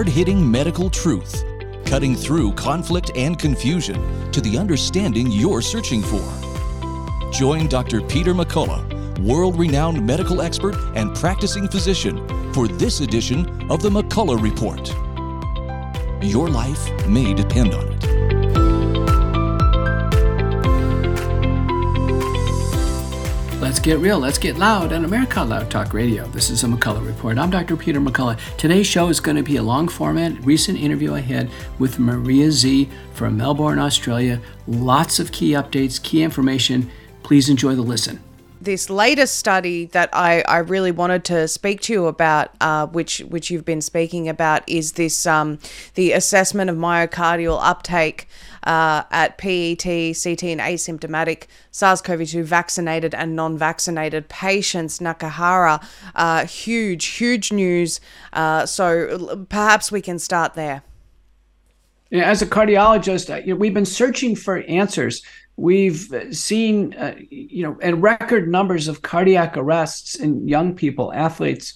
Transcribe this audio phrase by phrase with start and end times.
[0.00, 1.44] hard hitting medical truth,
[1.84, 6.26] cutting through conflict and confusion to the understanding you're searching for.
[7.30, 8.00] Join Dr.
[8.00, 14.40] Peter McCullough, world renowned medical expert and practicing physician, for this edition of the McCullough
[14.40, 14.88] Report.
[16.24, 17.99] Your life may depend on it.
[23.70, 24.18] Let's get real.
[24.18, 26.26] Let's get loud on America Loud Talk Radio.
[26.30, 27.38] This is a McCullough Report.
[27.38, 27.76] I'm Dr.
[27.76, 28.36] Peter McCullough.
[28.56, 32.48] Today's show is going to be a long format, recent interview I had with Maria
[32.48, 34.40] Zeee from Melbourne, Australia.
[34.66, 36.90] Lots of key updates, key information.
[37.22, 38.20] Please enjoy the listen
[38.60, 43.20] this latest study that I, I really wanted to speak to you about, uh, which
[43.20, 45.58] which you've been speaking about, is this um,
[45.94, 48.28] the assessment of myocardial uptake
[48.64, 54.98] uh, at PET, CT, and asymptomatic SARS-CoV-2 vaccinated and non-vaccinated patients.
[54.98, 58.00] Nakahara, uh, huge, huge news.
[58.32, 60.82] Uh, so perhaps we can start there.
[62.12, 65.22] As a cardiologist, know, we've been searching for answers
[65.60, 71.74] We've seen, uh, you know, and record numbers of cardiac arrests in young people, athletes,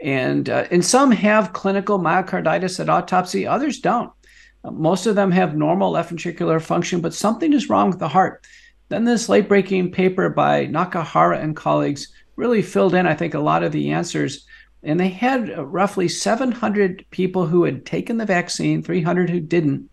[0.00, 4.12] and uh, and some have clinical myocarditis at autopsy, others don't.
[4.70, 8.46] Most of them have normal left ventricular function, but something is wrong with the heart.
[8.88, 13.62] Then this late-breaking paper by Nakahara and colleagues really filled in, I think, a lot
[13.62, 14.46] of the answers.
[14.82, 19.88] And they had roughly 700 people who had taken the vaccine, 300 who didn't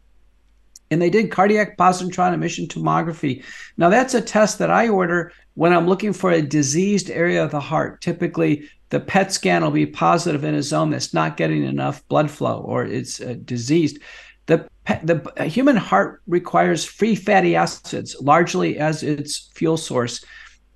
[0.92, 3.44] and they did cardiac positron emission tomography.
[3.78, 7.52] Now, that's a test that I order when I'm looking for a diseased area of
[7.52, 8.02] the heart.
[8.02, 12.30] Typically, the PET scan will be positive in a zone that's not getting enough blood
[12.30, 14.00] flow or it's uh, diseased.
[14.86, 20.24] The, human heart requires free fatty acids largely as its fuel source.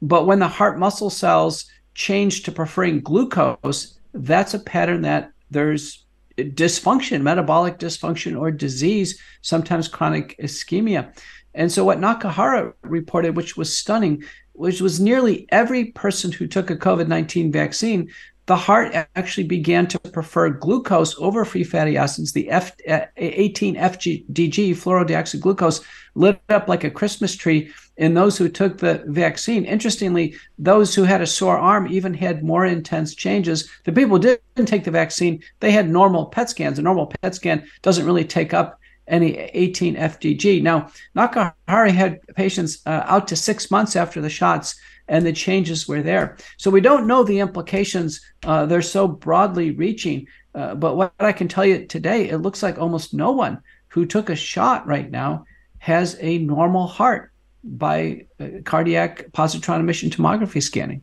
[0.02, 6.06] But when the heart muscle cells change to preferring glucose, that's a pattern that there's
[6.38, 11.18] dysfunction, metabolic dysfunction, or disease, sometimes chronic ischemia.
[11.54, 16.70] And so, what Nakahara reported, which was stunning, which was nearly every person who took
[16.70, 18.12] a COVID 19 vaccine,
[18.48, 22.32] the heart actually began to prefer glucose over free fatty acids.
[22.32, 22.76] The F,
[23.18, 25.84] 18 FDG, fluorodeoxyglucose,
[26.14, 29.66] lit up like a Christmas tree in those who took the vaccine.
[29.66, 33.70] Interestingly, those who had a sore arm even had more intense changes.
[33.86, 36.78] The people who didn't take the vaccine, they had normal PET scans.
[36.78, 40.62] A normal PET scan doesn't really take up any 18 FDG.
[40.62, 44.76] Now, Nakahara had patients uh, out to six months after the shots,
[45.08, 46.38] and the changes were there.
[46.58, 48.22] So we don't know the implications.
[48.44, 50.28] Uh, they're so broadly reaching.
[50.54, 54.06] Uh, but what I can tell you today, it looks like almost no one who
[54.06, 55.46] took a shot right now
[55.80, 57.32] has a normal heart
[57.64, 61.02] by uh, cardiac positron emission tomography scanning.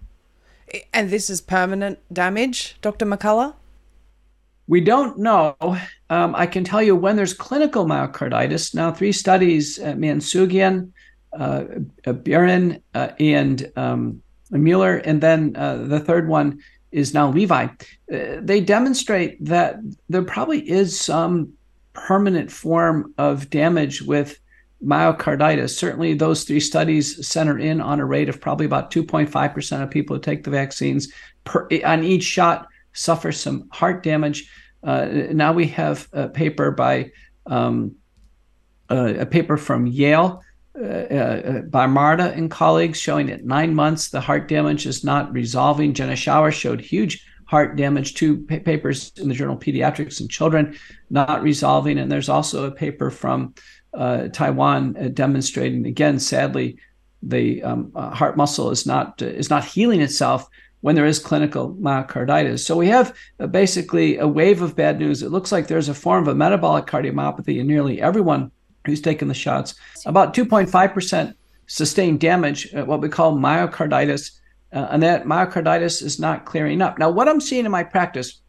[0.92, 3.04] And this is permanent damage, Dr.
[3.04, 3.54] McCullough?
[4.68, 5.56] We don't know.
[6.08, 8.74] Um, I can tell you when there's clinical myocarditis.
[8.74, 10.92] Now, three studies, uh, Mansugian,
[11.38, 11.64] uh,
[12.06, 16.60] uh, Buren, uh, and um, Mueller, and then uh, the third one
[16.90, 17.64] is now Levi.
[17.64, 17.70] Uh,
[18.40, 19.76] they demonstrate that
[20.08, 21.52] there probably is some
[21.94, 24.38] permanent form of damage with
[24.84, 25.70] myocarditis.
[25.70, 30.16] Certainly, those three studies center in on a rate of probably about 2.5% of people
[30.16, 31.12] who take the vaccines
[31.44, 34.50] per, on each shot suffer some heart damage.
[34.82, 37.10] Uh, now we have a paper by
[37.46, 37.94] um,
[38.90, 40.42] uh, a paper from Yale
[40.80, 45.32] uh, uh, by Marta and colleagues showing that nine months the heart damage is not
[45.32, 45.92] resolving.
[45.92, 48.14] Jenna Schauer showed huge heart damage.
[48.14, 50.74] Two pa- papers in the journal Pediatrics and Children
[51.10, 53.54] not resolving, and there's also a paper from
[53.92, 56.78] uh, Taiwan uh, demonstrating again, sadly,
[57.22, 60.48] the um, uh, heart muscle is not is not healing itself
[60.80, 62.60] when there is clinical myocarditis.
[62.60, 63.14] So we have
[63.50, 65.22] basically a wave of bad news.
[65.22, 68.50] It looks like there's a form of a metabolic cardiomyopathy in nearly everyone
[68.86, 69.74] who's taken the shots.
[70.06, 71.34] About 2.5%
[71.66, 74.32] sustained damage, what we call myocarditis,
[74.72, 76.98] uh, and that myocarditis is not clearing up.
[76.98, 78.40] Now, what I'm seeing in my practice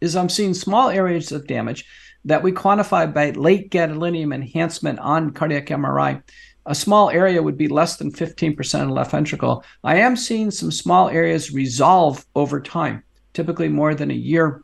[0.00, 1.84] is I'm seeing small areas of damage
[2.24, 6.22] that we quantify by late gadolinium enhancement on cardiac MRI.
[6.66, 9.64] A small area would be less than 15% of left ventricle.
[9.82, 14.62] I am seeing some small areas resolve over time, typically more than a year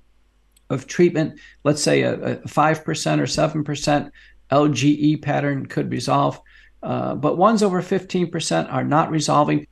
[0.69, 1.41] of treatment.
[1.65, 4.11] Let's say a, a 5% or 7%
[4.55, 6.41] LGE pattern could resolve.
[6.83, 9.67] Uh, but ones over 15% are not resolving.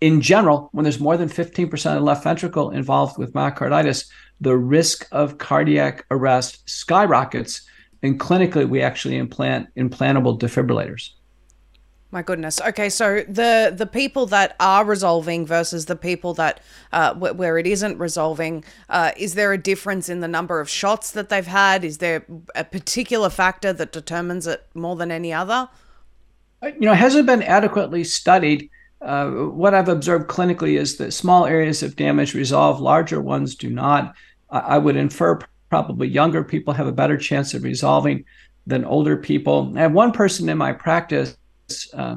[0.00, 4.08] In general, when there's more than 15% of the left ventricle involved with myocarditis,
[4.40, 7.62] the risk of cardiac arrest skyrockets.
[8.02, 11.10] And clinically, we actually implant implantable defibrillators.
[12.16, 12.62] My goodness.
[12.62, 16.60] Okay, so the the people that are resolving versus the people that
[16.90, 21.10] uh, where it isn't resolving, uh, is there a difference in the number of shots
[21.10, 21.84] that they've had?
[21.84, 22.24] Is there
[22.54, 25.68] a particular factor that determines it more than any other?
[26.62, 28.70] Uh, you know, hasn't been adequately studied.
[29.02, 29.28] Uh,
[29.62, 34.14] what I've observed clinically is that small areas of damage resolve, larger ones do not.
[34.48, 38.24] I would infer probably younger people have a better chance of resolving
[38.66, 39.70] than older people.
[39.76, 41.36] I have one person in my practice
[41.94, 42.16] uh,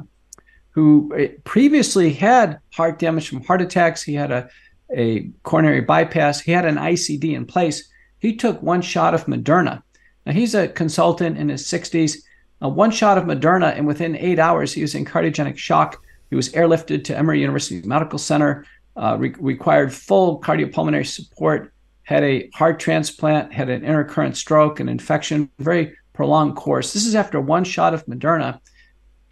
[0.70, 4.02] who uh, previously had heart damage from heart attacks.
[4.02, 4.48] He had a,
[4.94, 6.40] a coronary bypass.
[6.40, 7.88] He had an ICD in place.
[8.18, 9.82] He took one shot of Moderna.
[10.26, 12.18] Now, he's a consultant in his 60s.
[12.62, 16.02] Uh, one shot of Moderna, and within eight hours, he was in cardiogenic shock.
[16.28, 18.66] He was airlifted to Emory University Medical Center,
[18.96, 24.88] uh, re- required full cardiopulmonary support, had a heart transplant, had an intercurrent stroke, an
[24.88, 26.92] infection, very prolonged course.
[26.92, 28.60] This is after one shot of Moderna.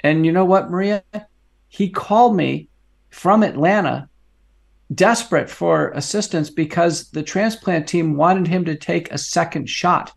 [0.00, 1.02] And you know what, Maria?
[1.68, 2.68] He called me
[3.10, 4.08] from Atlanta,
[4.94, 10.12] desperate for assistance because the transplant team wanted him to take a second shot.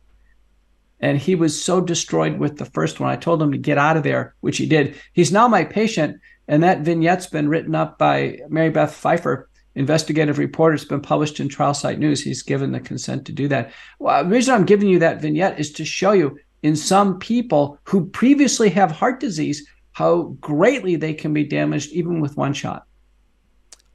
[1.00, 3.10] And he was so destroyed with the first one.
[3.10, 4.96] I told him to get out of there, which he did.
[5.14, 6.22] He's now my patient.
[6.48, 10.76] And that vignette's been written up by Mary Beth Pfeiffer, investigative reporter.
[10.76, 12.22] It's been published in Trial Site News.
[12.22, 13.72] He's given the consent to do that.
[14.00, 17.80] Well, the reason I'm giving you that vignette is to show you in some people
[17.84, 22.86] who previously have heart disease how greatly they can be damaged even with one shot.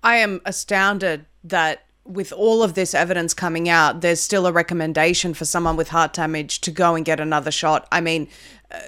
[0.02, 5.34] I am astounded that with all of this evidence coming out, there's still a recommendation
[5.34, 7.88] for someone with heart damage to go and get another shot.
[7.90, 8.28] I mean,
[8.70, 8.78] uh,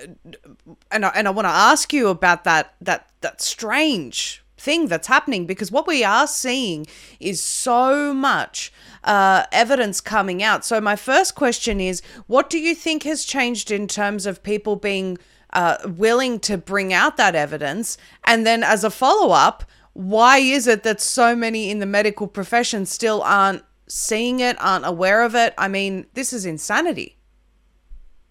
[0.90, 5.06] and I, and I want to ask you about that that that strange thing that's
[5.06, 6.86] happening because what we are seeing
[7.20, 8.72] is so much
[9.04, 10.64] uh, evidence coming out.
[10.64, 14.76] So my first question is, what do you think has changed in terms of people
[14.76, 15.18] being
[15.52, 17.96] uh, willing to bring out that evidence?
[18.24, 19.64] And then as a follow up,
[19.94, 24.86] why is it that so many in the medical profession still aren't seeing it, aren't
[24.86, 25.54] aware of it?
[25.58, 27.16] I mean, this is insanity.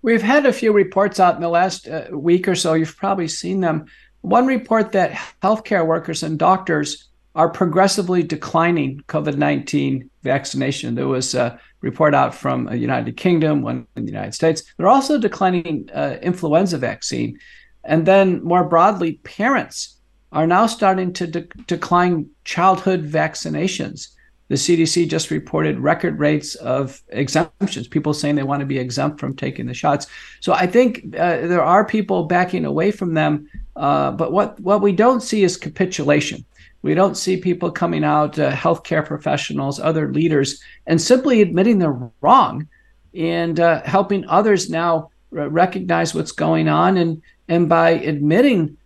[0.01, 2.73] We've had a few reports out in the last uh, week or so.
[2.73, 3.87] You've probably seen them.
[4.27, 10.95] One report that healthcare workers and doctors are progressively declining COVID 19 vaccination.
[10.95, 14.63] There was a report out from the United Kingdom, one in the United States.
[14.75, 17.39] They're also declining uh, influenza vaccine.
[17.85, 19.97] And then more broadly, parents
[20.33, 24.09] are now starting to de- decline childhood vaccinations.
[24.49, 29.19] The CDC just reported record rates of exemptions, people saying they want to be exempt
[29.19, 30.07] from taking the shots.
[30.39, 33.49] So I think uh, there are people backing away from them.
[33.75, 36.45] Uh, but what, what we don't see is capitulation.
[36.81, 42.11] We don't see people coming out, uh, healthcare professionals, other leaders, and simply admitting they're
[42.21, 42.67] wrong
[43.13, 46.97] and uh, helping others now recognize what's going on.
[46.97, 48.77] And, and by admitting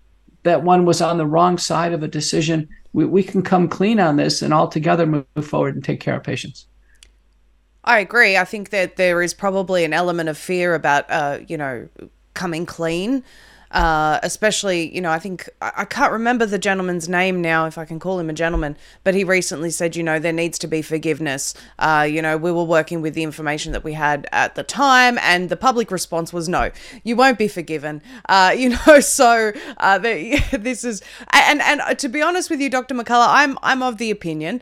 [0.43, 3.99] that one was on the wrong side of a decision, we, we can come clean
[3.99, 6.67] on this and all together move forward and take care of patients.
[7.83, 8.37] I agree.
[8.37, 11.87] I think that there is probably an element of fear about, uh, you know,
[12.33, 13.23] coming clean
[13.71, 17.77] uh, especially, you know, I think I, I can't remember the gentleman's name now, if
[17.77, 20.67] I can call him a gentleman, but he recently said, you know, there needs to
[20.67, 21.53] be forgiveness.
[21.79, 25.17] Uh, you know, we were working with the information that we had at the time,
[25.19, 26.71] and the public response was no,
[27.03, 28.01] you won't be forgiven.
[28.27, 31.01] Uh, you know, so uh, the, this is,
[31.31, 32.93] and and uh, to be honest with you, Dr.
[32.93, 34.61] McCullough, I'm I'm of the opinion,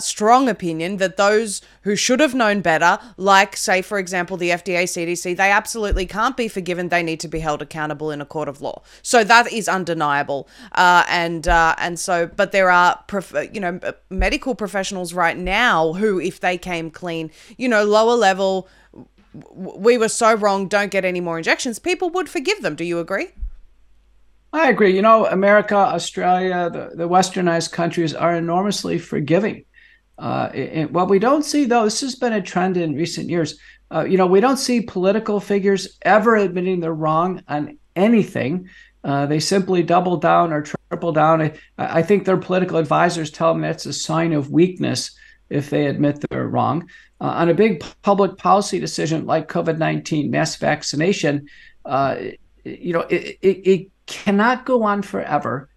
[0.00, 4.82] strong opinion, that those who should have known better, like say for example the FDA,
[4.82, 6.88] CDC, they absolutely can't be forgiven.
[6.88, 8.82] They need to be held accountable in a court of law.
[9.02, 10.48] So that is undeniable.
[10.72, 15.92] Uh, and uh, and so, but there are prof- you know medical professionals right now
[15.92, 18.68] who, if they came clean, you know, lower level,
[19.52, 20.68] we were so wrong.
[20.68, 21.78] Don't get any more injections.
[21.78, 22.74] People would forgive them.
[22.74, 23.28] Do you agree?
[24.52, 24.94] I agree.
[24.94, 29.64] You know, America, Australia, the, the westernized countries are enormously forgiving.
[30.18, 33.58] Uh, it, what we don't see, though, this has been a trend in recent years.
[33.90, 38.68] Uh, you know, we don't see political figures ever admitting they're wrong on anything.
[39.04, 41.40] Uh, they simply double down or triple down.
[41.40, 45.16] I, I, think their political advisors tell them that's a sign of weakness
[45.50, 46.88] if they admit they're wrong.
[47.20, 51.48] Uh, on a big public policy decision like COVID 19 mass vaccination,
[51.84, 52.16] uh,
[52.64, 55.68] you know, it, it, it, cannot go on forever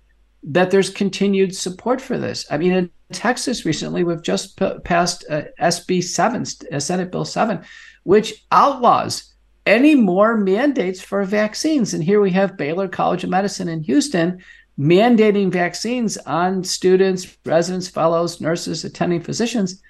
[0.42, 2.46] that there's continued support for this.
[2.50, 7.26] I mean, in Texas recently, we've just p- passed uh, SB 7, uh, Senate Bill
[7.26, 7.62] 7,
[8.04, 9.31] which outlaws
[9.66, 11.94] any more mandates for vaccines.
[11.94, 14.42] And here we have Baylor College of Medicine in Houston
[14.80, 19.82] mandating vaccines on students, residents, fellows, nurses, attending physicians.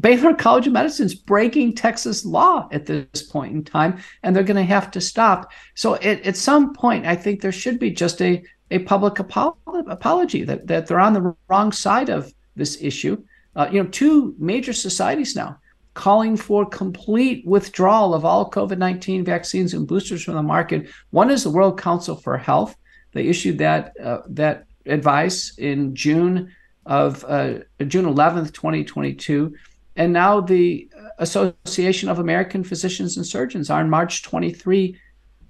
[0.00, 4.42] Baylor College of Medicine is breaking Texas law at this point in time, and they're
[4.42, 5.52] going to have to stop.
[5.74, 10.44] So, at, at some point, I think there should be just a, a public apology
[10.44, 13.22] that, that they're on the wrong side of this issue.
[13.54, 15.58] Uh, you know, two major societies now
[15.94, 20.88] calling for complete withdrawal of all COVID 19 vaccines and boosters from the market.
[21.10, 22.76] One is the World Council for Health.
[23.12, 26.52] They issued that, uh, that advice in June
[26.86, 29.54] of uh, June 11th, 2022.
[29.96, 34.98] And now the Association of American Physicians and Surgeons are on March 23,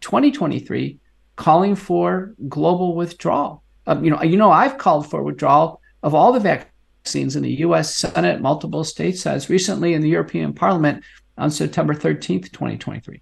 [0.01, 0.99] 2023,
[1.37, 3.63] calling for global withdrawal.
[3.87, 6.72] Um, you know, you know, I've called for withdrawal of all the vaccines
[7.15, 7.95] in the U.S.
[7.97, 11.03] Senate, multiple states, as recently in the European Parliament
[11.37, 13.21] on September 13th, 2023.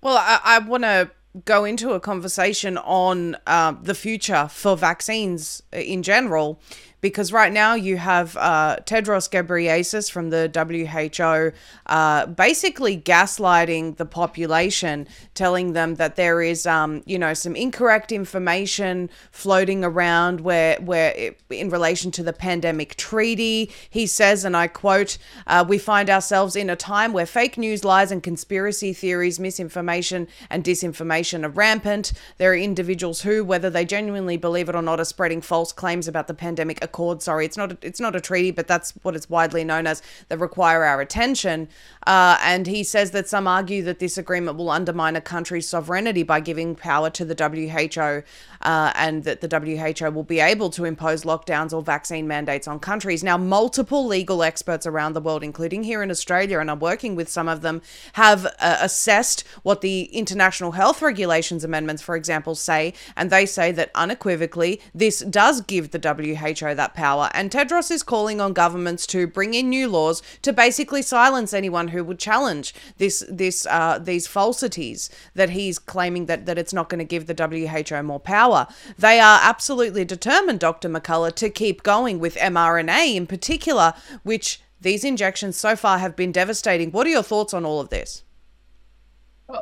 [0.00, 1.10] Well, I, I want to
[1.44, 6.60] go into a conversation on uh, the future for vaccines in general
[7.04, 11.52] because right now you have uh, Tedros Ghebreyesus from the WHO
[11.84, 18.10] uh, basically gaslighting the population, telling them that there is, um, you know, some incorrect
[18.10, 24.56] information floating around where, where it, in relation to the pandemic treaty, he says, and
[24.56, 28.94] I quote, uh, "We find ourselves in a time where fake news, lies, and conspiracy
[28.94, 32.14] theories, misinformation, and disinformation are rampant.
[32.38, 36.08] There are individuals who, whether they genuinely believe it or not, are spreading false claims
[36.08, 37.22] about the pandemic." Accord.
[37.22, 40.00] Sorry, it's not a, it's not a treaty, but that's what it's widely known as
[40.28, 41.68] that require our attention.
[42.06, 46.22] Uh, and he says that some argue that this agreement will undermine a country's sovereignty
[46.22, 48.22] by giving power to the WHO,
[48.62, 52.78] uh, and that the WHO will be able to impose lockdowns or vaccine mandates on
[52.78, 53.24] countries.
[53.24, 57.28] Now, multiple legal experts around the world, including here in Australia, and I'm working with
[57.28, 57.82] some of them,
[58.12, 63.72] have uh, assessed what the international health regulations amendments, for example, say, and they say
[63.72, 68.52] that unequivocally this does give the WHO that that power, and Tedros is calling on
[68.52, 73.66] governments to bring in new laws to basically silence anyone who would challenge this this
[73.66, 78.02] uh, these falsities that he's claiming that that it's not going to give the WHO
[78.02, 78.66] more power.
[78.98, 80.90] They are absolutely determined, Dr.
[80.90, 86.32] McCullough, to keep going with mRNA in particular, which these injections so far have been
[86.32, 86.90] devastating.
[86.90, 88.24] What are your thoughts on all of this?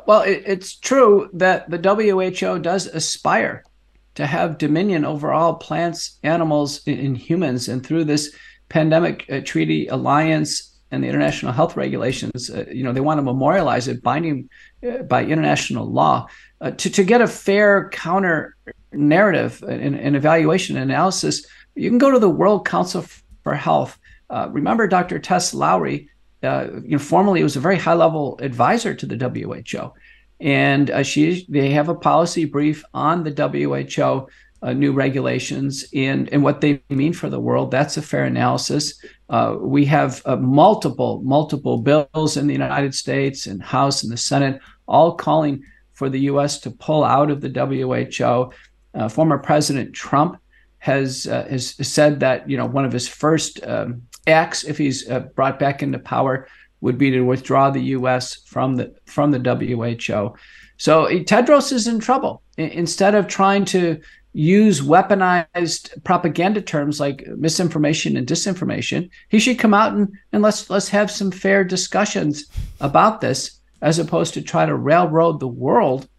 [0.07, 3.63] Well, it's true that the WHO does aspire
[4.15, 7.67] to have dominion over all plants, animals, and humans.
[7.67, 8.33] And through this
[8.69, 13.23] pandemic uh, treaty alliance and the international health regulations, uh, you know, they want to
[13.23, 14.49] memorialize it, binding
[14.87, 16.27] uh, by international law,
[16.61, 18.55] uh, to to get a fair counter
[18.91, 21.45] narrative and, and, evaluation analysis.
[21.75, 23.03] You can go to the World Council
[23.43, 23.97] for Health.
[24.29, 25.19] Uh, remember, Dr.
[25.19, 26.09] Tess Lawrie.
[26.43, 29.93] Uh, you know, formerly was a very high level advisor to the WHO
[30.43, 34.27] and uh, she they have a policy brief on the WHO
[34.61, 37.71] uh, new regulations and and what they mean for the world.
[37.71, 39.01] That's a fair analysis.
[39.29, 44.17] Uh, we have uh, multiple multiple bills in the United States and House and the
[44.17, 46.59] Senate all calling for the U.S.
[46.59, 48.51] to pull out of the WHO.
[48.93, 50.37] Uh, former President Trump
[50.79, 55.05] has uh, has said that you know one of his first um, acts, if he's
[55.35, 56.47] brought back into power,
[56.83, 58.35] would be to withdraw the U.S.
[58.45, 60.35] from the from the WHO.
[60.77, 62.43] So Tedros is in trouble.
[62.57, 64.01] Instead of trying to
[64.33, 70.69] use weaponized propaganda terms like misinformation and disinformation, he should come out and, and let's
[70.69, 72.47] let's have some fair discussions
[72.81, 76.09] about this, as opposed to try to railroad the world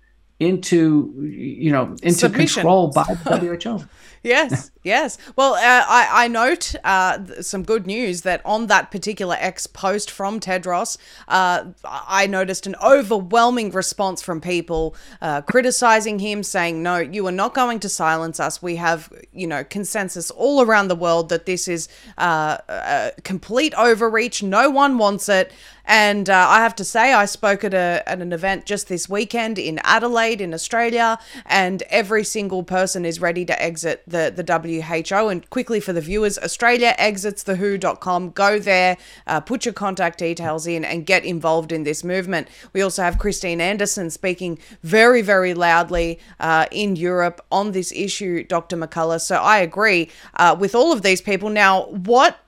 [0.41, 3.85] into you know into control by the WHO.
[4.25, 5.19] yes, yes.
[5.37, 10.11] Well, uh, I, I note uh, some good news that on that particular X post
[10.11, 10.97] from Tedros,
[11.29, 17.33] uh, I noticed an overwhelming response from people uh, criticizing him, saying, "No, you are
[17.33, 18.63] not going to silence us.
[18.63, 21.89] We have, you know, consensus all around the world that this is
[22.19, 24.43] uh, complete overreach.
[24.43, 25.53] No one wants it."
[25.85, 29.09] And uh, I have to say, I spoke at, a, at an event just this
[29.09, 34.45] weekend in Adelaide, in Australia, and every single person is ready to exit the, the
[34.45, 35.29] WHO.
[35.29, 38.31] And quickly for the viewers, Australia exits the WHO.com.
[38.31, 42.49] Go there, uh, put your contact details in, and get involved in this movement.
[42.73, 48.45] We also have Christine Anderson speaking very, very loudly uh, in Europe on this issue,
[48.45, 48.77] Dr.
[48.77, 49.21] McCullough.
[49.21, 51.51] So I agree uh, with all of these people.
[51.51, 52.39] Now, what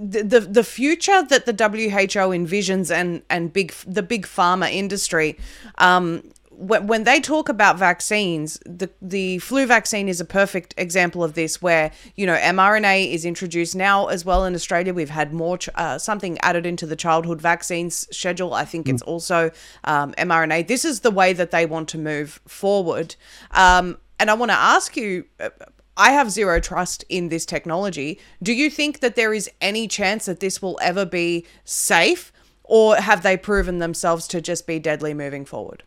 [0.00, 5.38] the the future that the WHO envisions and and big the big pharma industry
[5.78, 6.24] um,
[6.56, 11.34] when, when they talk about vaccines the the flu vaccine is a perfect example of
[11.34, 15.58] this where you know mRNA is introduced now as well in Australia we've had more
[15.74, 18.92] uh, something added into the childhood vaccines schedule I think mm.
[18.92, 19.50] it's also
[19.84, 23.16] um, mRNA this is the way that they want to move forward
[23.52, 25.50] um, and I want to ask you uh,
[25.96, 28.18] I have zero trust in this technology.
[28.42, 32.32] Do you think that there is any chance that this will ever be safe,
[32.64, 35.84] or have they proven themselves to just be deadly moving forward?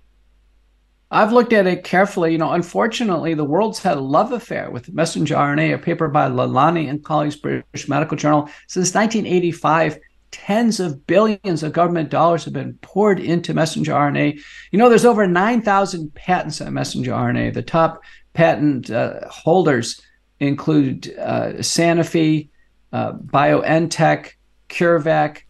[1.09, 2.33] I've looked at it carefully.
[2.33, 6.29] You know, unfortunately, the world's had a love affair with messenger RNA, a paper by
[6.29, 8.49] Lalani and colleagues, British Medical Journal.
[8.67, 9.99] Since 1985,
[10.31, 14.39] tens of billions of government dollars have been poured into messenger RNA.
[14.71, 17.53] You know, there's over 9,000 patents on messenger RNA.
[17.53, 18.01] The top
[18.33, 20.01] patent uh, holders
[20.39, 22.49] include uh, Sanofi,
[22.91, 24.31] uh, BioNTech,
[24.69, 25.41] CureVac,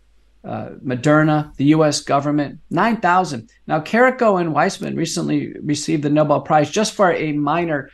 [0.48, 3.50] uh, Moderna, the US government, 9,000.
[3.68, 7.90] Now, Karikó and Weissman recently received the Nobel Prize just for a minor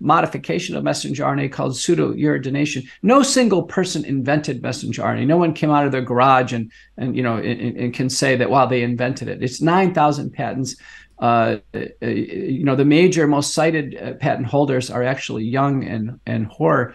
[0.00, 2.86] modification of messenger RNA called pseudouridination.
[3.02, 5.26] No single person invented messenger RNA.
[5.26, 8.36] No one came out of their garage and, and you know, and, and can say
[8.36, 9.42] that, wow, they invented it.
[9.42, 10.76] It's 9,000 patents.
[11.18, 16.20] Uh, uh, you know, the major, most cited uh, patent holders are actually Young and,
[16.26, 16.94] and Hoare.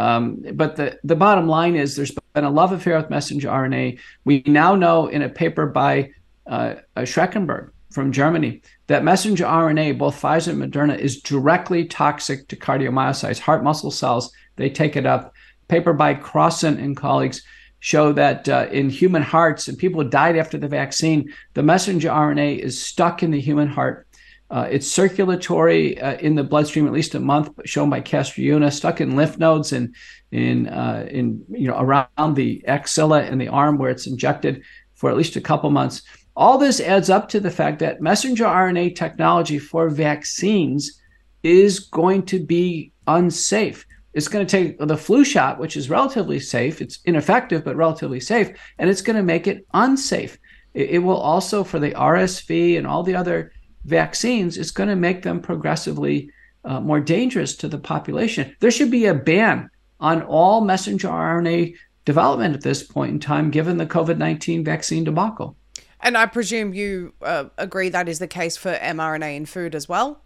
[0.00, 3.98] Um, but the, the bottom line is there's been a love affair with messenger RNA.
[4.24, 6.12] We now know in a paper by
[6.46, 12.56] uh, Schreckenberg from Germany that messenger RNA, both Pfizer and Moderna, is directly toxic to
[12.56, 14.32] cardiomyocytes, heart muscle cells.
[14.56, 15.34] They take it up.
[15.68, 17.42] Paper by Krauson and colleagues
[17.80, 22.08] show that uh, in human hearts and people who died after the vaccine, the messenger
[22.08, 24.06] RNA is stuck in the human heart
[24.50, 29.00] uh, it's circulatory uh, in the bloodstream at least a month, shown by Castruita, stuck
[29.00, 29.94] in lymph nodes and
[30.32, 34.62] in uh, in you know around the axilla and the arm where it's injected
[34.94, 36.02] for at least a couple months.
[36.36, 41.00] All this adds up to the fact that messenger RNA technology for vaccines
[41.42, 43.86] is going to be unsafe.
[44.14, 46.80] It's going to take the flu shot, which is relatively safe.
[46.80, 50.38] It's ineffective, but relatively safe, and it's going to make it unsafe.
[50.74, 53.52] It, it will also, for the RSV and all the other
[53.84, 56.30] vaccines, it's going to make them progressively
[56.64, 58.54] uh, more dangerous to the population.
[58.60, 63.50] There should be a ban on all messenger RNA development at this point in time,
[63.50, 65.56] given the COVID 19 vaccine debacle.
[66.00, 69.88] And I presume you uh, agree that is the case for mRNA in food as
[69.88, 70.22] well?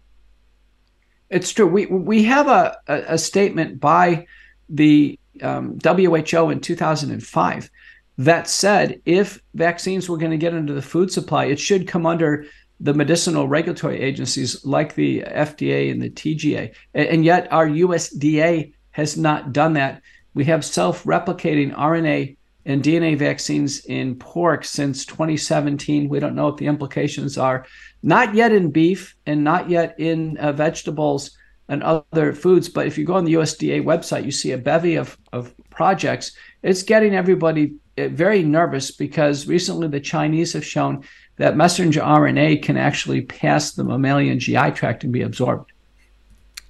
[1.29, 1.67] It's true.
[1.67, 4.27] We, we have a, a, a statement by
[4.69, 7.69] the um, WHO in 2005
[8.17, 12.05] that said if vaccines were going to get into the food supply, it should come
[12.05, 12.45] under
[12.79, 16.73] the medicinal regulatory agencies like the FDA and the TGA.
[16.93, 20.01] And yet our USDA has not done that.
[20.33, 26.09] We have self replicating RNA and DNA vaccines in pork since 2017.
[26.09, 27.65] We don't know what the implications are.
[28.03, 32.69] Not yet in beef and not yet in uh, vegetables and other foods.
[32.69, 36.31] But if you go on the USDA website, you see a bevy of, of projects.
[36.63, 41.03] It's getting everybody uh, very nervous because recently the Chinese have shown
[41.37, 45.71] that messenger RNA can actually pass the mammalian GI tract and be absorbed.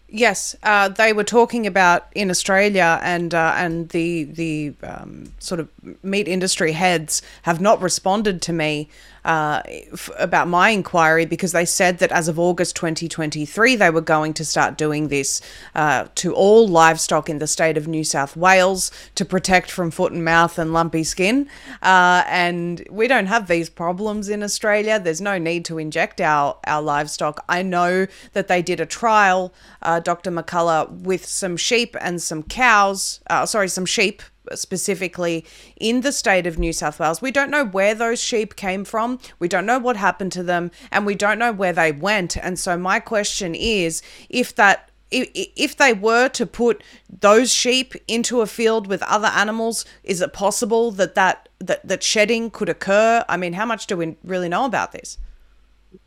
[0.08, 5.60] Yes, uh, they were talking about in Australia, and uh, and the the um, sort
[5.60, 5.70] of
[6.04, 8.88] meat industry heads have not responded to me
[9.26, 14.00] uh, f- about my inquiry because they said that as of August 2023, they were
[14.00, 15.42] going to start doing this
[15.74, 20.14] uh, to all livestock in the state of New South Wales to protect from foot
[20.14, 21.50] and mouth and lumpy skin.
[21.82, 25.00] Uh, and we don't have these problems in Australia.
[25.00, 27.44] There's no need to inject our, our livestock.
[27.50, 30.30] I know that they did a trial, uh, Dr.
[30.30, 34.22] McCullough, with some sheep and some cows, uh, sorry, some sheep
[34.54, 37.22] specifically in the state of New South Wales.
[37.22, 39.20] We don't know where those sheep came from.
[39.40, 42.38] We don't know what happened to them and we don't know where they went.
[42.38, 46.84] And so my question is if that if, they were to put
[47.22, 52.04] those sheep into a field with other animals, is it possible that that, that, that
[52.04, 53.24] shedding could occur?
[53.30, 55.18] I mean, how much do we really know about this?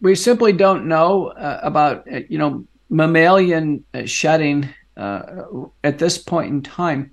[0.00, 5.44] We simply don't know uh, about, uh, you know, mammalian uh, shedding uh,
[5.84, 7.10] at this point in time.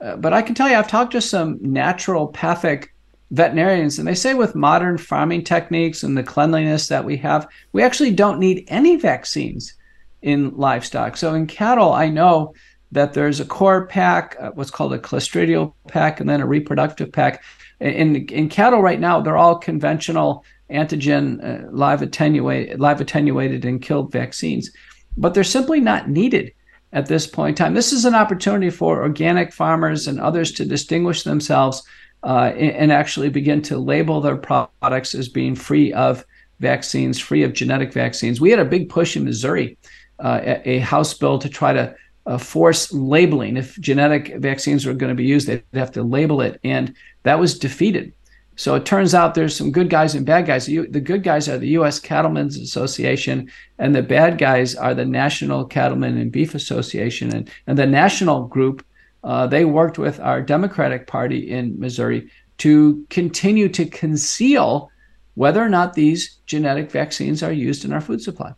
[0.00, 2.88] Uh, but I can tell you, I've talked to some naturopathic
[3.30, 7.82] veterinarians, and they say with modern farming techniques and the cleanliness that we have, we
[7.82, 9.74] actually don't need any vaccines
[10.22, 11.16] in livestock.
[11.16, 12.54] So in cattle, I know
[12.92, 17.12] that there's a core pack, uh, what's called a clostridial pack, and then a reproductive
[17.12, 17.42] pack.
[17.80, 23.82] In in cattle right now, they're all conventional antigen uh, live attenuated, live attenuated and
[23.82, 24.70] killed vaccines,
[25.16, 26.52] but they're simply not needed
[26.92, 27.74] at this point in time.
[27.74, 31.82] This is an opportunity for organic farmers and others to distinguish themselves
[32.22, 36.24] uh, and, actually begin to label their products as being free of
[36.58, 38.40] vaccines, free of genetic vaccines.
[38.40, 39.78] We had a big push in Missouri,
[40.18, 41.94] uh, a, a, House bill to try to
[42.26, 43.56] uh, force labeling.
[43.56, 46.58] If genetic vaccines were going to be used, they'd have to label it.
[46.64, 48.12] And that was defeated.
[48.58, 50.66] So it turns out there's some good guys and bad guys.
[50.66, 52.00] The good guys are the U.S.
[52.00, 57.32] Cattlemen's Association, and the bad guys are the National Cattlemen and Beef Association.
[57.32, 58.84] And, and the national group,
[59.22, 64.90] uh, they worked with our Democratic Party in Missouri to continue to conceal
[65.34, 68.54] whether or not these genetic vaccines are used in our food supply.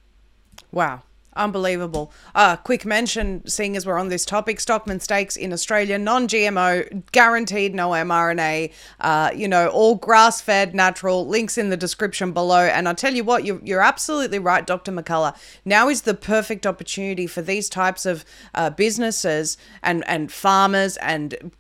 [0.72, 1.02] Wow.
[1.36, 2.12] Unbelievable.
[2.34, 7.04] Uh, quick mention, seeing as we're on this topic, Stockman steaks in Australia, non GMO,
[7.12, 11.24] guaranteed no mRNA, uh, you know, all grass fed, natural.
[11.28, 12.62] Links in the description below.
[12.62, 14.90] And I tell you what, you're, you're absolutely right, Dr.
[14.90, 15.36] McCullough.
[15.64, 21.52] Now is the perfect opportunity for these types of uh, businesses and, and farmers and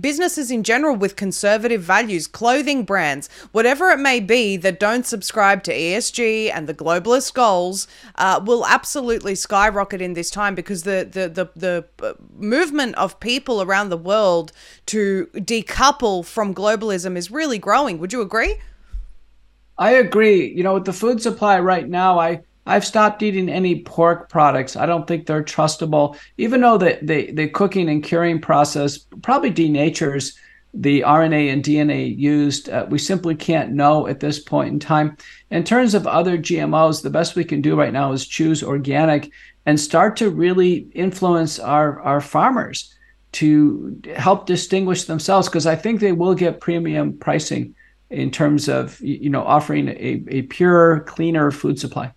[0.00, 5.62] businesses in general with conservative values, clothing brands, whatever it may be that don't subscribe
[5.64, 10.84] to ESG and the globalist goals, uh, will absolutely absolutely skyrocket in this time because
[10.84, 14.52] the the the, the uh, movement of people around the world
[14.86, 17.98] to decouple from globalism is really growing.
[17.98, 18.58] Would you agree?
[19.76, 20.54] I agree.
[20.54, 24.76] You know, with the food supply right now, I I've stopped eating any pork products.
[24.76, 29.50] I don't think they're trustable, even though the the, the cooking and curing process probably
[29.50, 30.36] denatures
[30.74, 32.68] the RNA and DNA used.
[32.68, 35.16] Uh, we simply can't know at this point in time.
[35.50, 39.30] In terms of other GMOs, the best we can do right now is choose organic
[39.66, 42.94] and start to really influence our, our farmers
[43.32, 47.74] to help distinguish themselves because I think they will get premium pricing
[48.10, 52.12] in terms of you know offering a, a pure, cleaner food supply.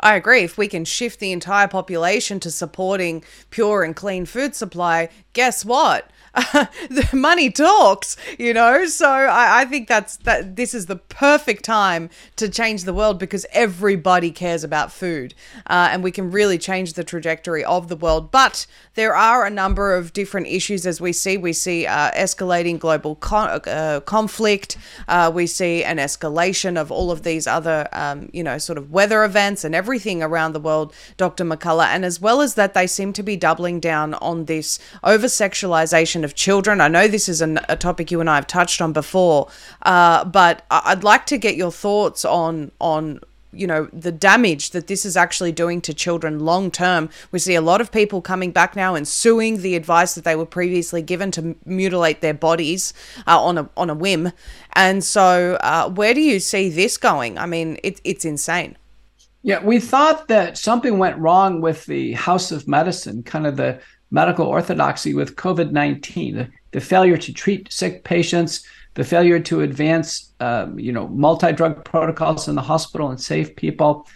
[0.00, 0.42] I agree.
[0.42, 5.64] If we can shift the entire population to supporting pure and clean food supply, guess
[5.64, 6.10] what?
[6.90, 8.86] the money talks, you know.
[8.86, 10.56] So I, I think that's that.
[10.56, 15.34] This is the perfect time to change the world because everybody cares about food,
[15.68, 18.32] uh, and we can really change the trajectory of the world.
[18.32, 21.36] But there are a number of different issues as we see.
[21.36, 24.76] We see uh, escalating global con- uh, conflict.
[25.06, 28.90] Uh, we see an escalation of all of these other, um, you know, sort of
[28.90, 31.44] weather events and everything around the world, Dr.
[31.44, 31.86] McCullough.
[31.86, 36.23] And as well as that, they seem to be doubling down on this over sexualization
[36.24, 36.80] of children.
[36.80, 39.48] I know this is an, a topic you and I have touched on before,
[39.82, 43.20] uh, but I'd like to get your thoughts on on
[43.56, 47.08] you know the damage that this is actually doing to children long term.
[47.30, 50.36] We see a lot of people coming back now and suing the advice that they
[50.36, 52.92] were previously given to mutilate their bodies
[53.26, 54.32] uh, on a on a whim.
[54.72, 57.38] And so uh, where do you see this going?
[57.38, 58.76] I mean it, it's insane.
[59.42, 63.80] Yeah we thought that something went wrong with the house of medicine kind of the
[64.14, 70.32] medical orthodoxy with COVID 19, the, failure to treat sick patients, the failure to advance,
[70.38, 74.06] um, you know, multi-drug protocols in the hospital and save people,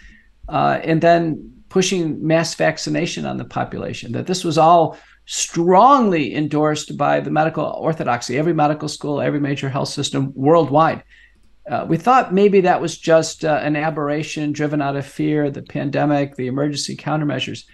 [0.47, 4.13] uh, and then pushing mass vaccination on the population.
[4.13, 9.69] That this was all strongly endorsed by the medical orthodoxy, every medical school, every major
[9.69, 11.03] health system worldwide.
[11.69, 15.61] Uh, we thought maybe that was just uh, an aberration driven out of fear, the
[15.61, 17.65] pandemic, the emergency countermeasures.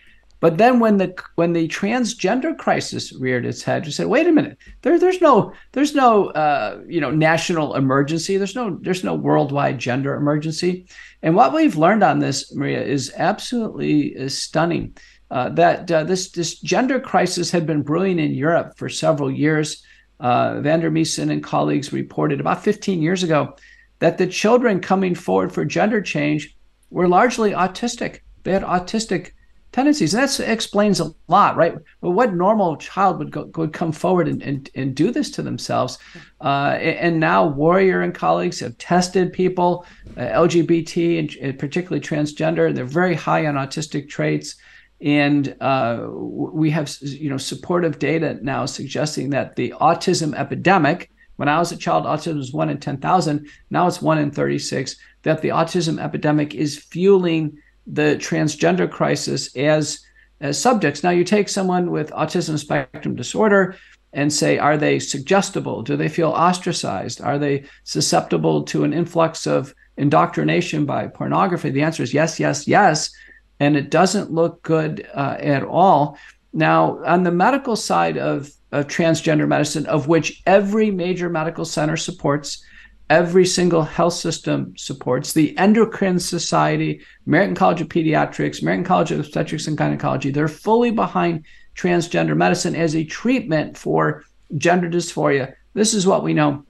[0.45, 4.31] But then when the when the transgender crisis reared its head, you said, "Wait a
[4.31, 8.37] minute, there, there's no there's no uh, you know national emergency.
[8.37, 10.85] There's no there's no worldwide gender emergency."
[11.23, 14.95] And what we've learned on this, Maria, is absolutely stunning.
[15.31, 19.83] Uh, that uh, this this gender crisis had been brewing in Europe for several years.
[20.19, 23.55] Uh, van der Miesen and colleagues reported about 15 years ago
[23.97, 26.55] that the children coming forward for gender change
[26.91, 28.19] were largely autistic.
[28.43, 29.31] They had autistic
[29.75, 30.13] tendencies.
[30.13, 31.75] And that explains a lot, right?
[31.99, 35.41] Well, what normal child would go, would come forward and, and, and do this to
[35.41, 35.97] themselves?
[36.39, 39.85] Uh, and now Warrier and colleagues have tested people,
[40.15, 42.73] uh, LGBT and, and, particularly transgender.
[42.73, 44.55] They're very high on autistic traits.
[45.01, 51.49] And uh, we have, you know, supportive data now suggesting that the autism epidemic, when
[51.49, 53.45] I was a child, autism was one in 10,000.
[53.71, 54.95] Now it's one in 36.
[55.23, 57.57] That the autism epidemic is fueling
[57.87, 59.99] the transgender crisis as
[60.41, 61.01] as subjects.
[61.01, 63.75] Now, you take someone with autism spectrum disorder
[64.11, 65.81] and say, are they suggestible?
[65.81, 67.21] Do they feel ostracized?
[67.21, 71.69] Are they susceptible to an influx of indoctrination by pornography?
[71.69, 73.11] The answer is yes, yes, yes.
[73.59, 76.17] And it doesn't look good uh, at all.
[76.53, 81.97] Now, on the medical side of, of transgender medicine, of which every major medical center
[81.97, 82.63] supports,
[83.09, 85.33] every single health system supports.
[85.33, 90.91] The endocrine society american college of pediatrics american college of obstetrics and gynecology they're fully
[90.91, 94.23] behind transgender medicine as a treatment for
[94.57, 95.53] gender dysphoria.
[95.73, 96.63] This is what we know.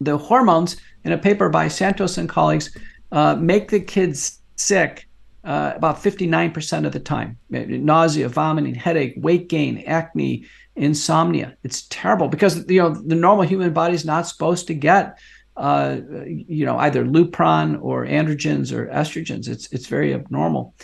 [0.00, 2.76] The hormones in a paper by santos and colleagues
[3.10, 5.08] uh, make the kids sick
[5.44, 7.38] uh, about 59% of the time.
[7.48, 10.44] Nausea vomiting headache weight gain acne
[10.76, 11.56] insomnia.
[11.64, 15.18] It's terrible because you know the normal human body is not supposed to get
[15.58, 19.48] you know, either Lupron or androgens or estrogens.
[19.48, 20.74] It's it's very abnormal.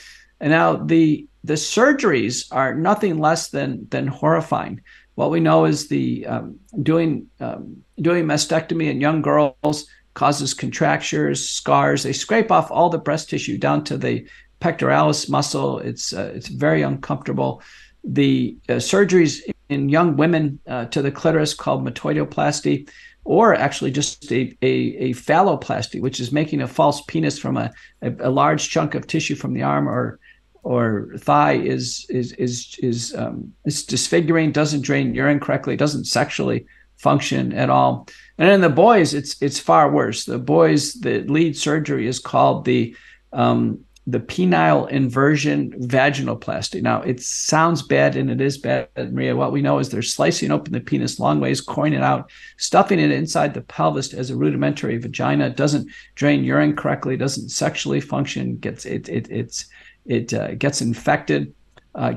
[0.40, 4.80] And now the the surgeries are nothing less than than horrifying.
[5.14, 11.48] What we know is the um, doing um, doing mastectomy in young girls causes contractures,
[11.48, 12.02] scars.
[12.02, 14.26] They scrape off all the breast tissue down to the
[14.60, 15.78] pectoralis muscle.
[15.78, 17.62] It's uh, it's very uncomfortable.
[18.02, 22.88] The uh, surgeries in young women uh, to the clitoris called metoidioplasty,
[23.24, 27.70] or actually just a, a, a phalloplasty, which is making a false penis from a,
[28.02, 30.18] a, a large chunk of tissue from the arm or
[30.62, 36.66] or thigh is is is is um, is disfiguring, doesn't drain urine correctly, doesn't sexually
[36.96, 38.08] function at all.
[38.38, 40.24] And in the boys, it's it's far worse.
[40.24, 42.96] The boys, the lead surgery is called the
[43.32, 46.82] um, the penile inversion vaginoplasty.
[46.82, 49.34] Now it sounds bad and it is bad, Maria.
[49.34, 52.98] What we know is they're slicing open the penis long ways, coring it out, stuffing
[52.98, 55.46] it inside the pelvis as a rudimentary vagina.
[55.46, 59.66] It doesn't drain urine correctly, doesn't sexually function, gets it it it's
[60.04, 61.54] it uh, gets infected.
[61.94, 62.12] Uh,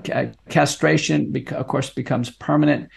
[0.49, 2.89] castration, of course, becomes permanent.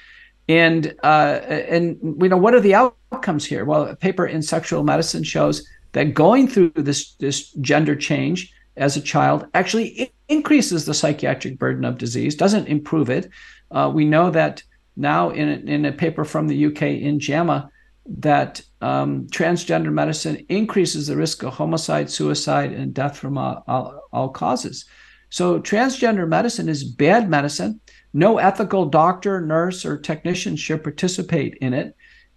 [0.49, 3.65] And uh, and we know what are the outcomes here?
[3.65, 8.97] Well, a paper in Sexual Medicine shows that going through this this gender change as
[8.97, 13.29] a child actually increases the psychiatric burden of disease, doesn't improve it.
[13.71, 14.63] Uh, we know that
[14.97, 17.71] now in in a paper from the UK in JAMA
[18.19, 24.09] that um, transgender medicine increases the risk of homicide, suicide, and death from all, all,
[24.13, 24.87] all, causes.
[25.29, 27.81] So, transgender medicine is bad medicine.
[28.13, 31.95] No ethical doctor, nurse, or technician should participate in it,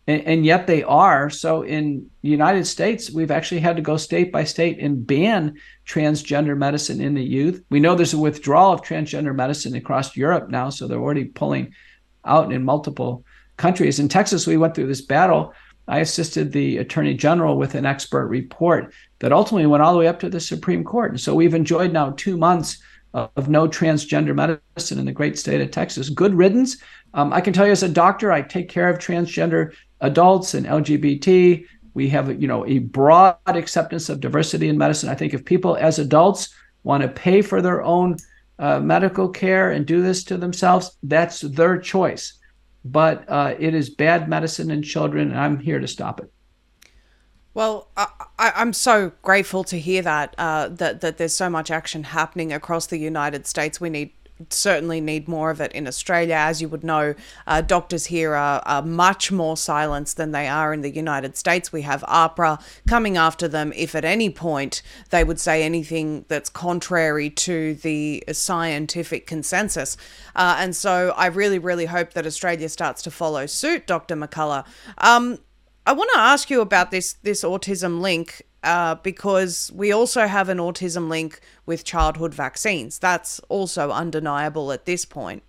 [0.08, 1.30] and, and yet they are.
[1.30, 5.56] So, in the United States, we've actually had to go state by state and ban
[5.88, 7.64] transgender medicine in the youth.
[7.70, 11.74] We know there's a withdrawal of transgender medicine across Europe now, so they're already pulling
[12.26, 13.24] out in multiple
[13.58, 14.00] countries.
[14.00, 15.54] In Texas, we went through this battle.
[15.88, 20.08] I assisted the attorney general with an expert report that ultimately went all the way
[20.08, 21.12] up to the Supreme Court.
[21.12, 22.82] And so we've enjoyed now two months
[23.14, 26.10] of no transgender medicine in the great state of Texas.
[26.10, 26.78] Good riddance.
[27.14, 30.68] Um, I can tell you as a doctor, I take care of transgender adults and
[30.68, 31.66] LGBT.
[31.96, 35.10] We have, you know, a broad acceptance of diversity in medicine.
[35.10, 38.18] I think if people as adults want to pay for their own
[38.60, 42.38] uh, medical care and do this to themselves, that's their choice
[42.86, 46.32] but uh, it is bad medicine in children, and I'm here to stop it.
[47.54, 48.08] Well, I,
[48.56, 52.88] am so grateful to hear that uh, that that there's so much action happening across
[52.88, 53.80] the United States.
[53.80, 54.12] We need
[54.50, 56.36] certainly need more of it in Australia.
[56.36, 57.16] As you would know,
[57.48, 61.72] uh, doctors here are, are, much more silenced than they are in the United States.
[61.72, 66.50] We have AHPRA coming after them if at any point they would say anything that's
[66.50, 69.98] contrary to the scientific consensus.
[70.36, 74.16] Uh, and so I really, really hope that Australia starts to follow suit, Dr.
[74.16, 74.66] McCullough.
[74.98, 75.40] Um,
[75.86, 80.50] I want to ask you about this this autism link uh, because we also have
[80.50, 83.00] an autism link with childhood vaccines.
[83.00, 85.44] That's also undeniable at this point.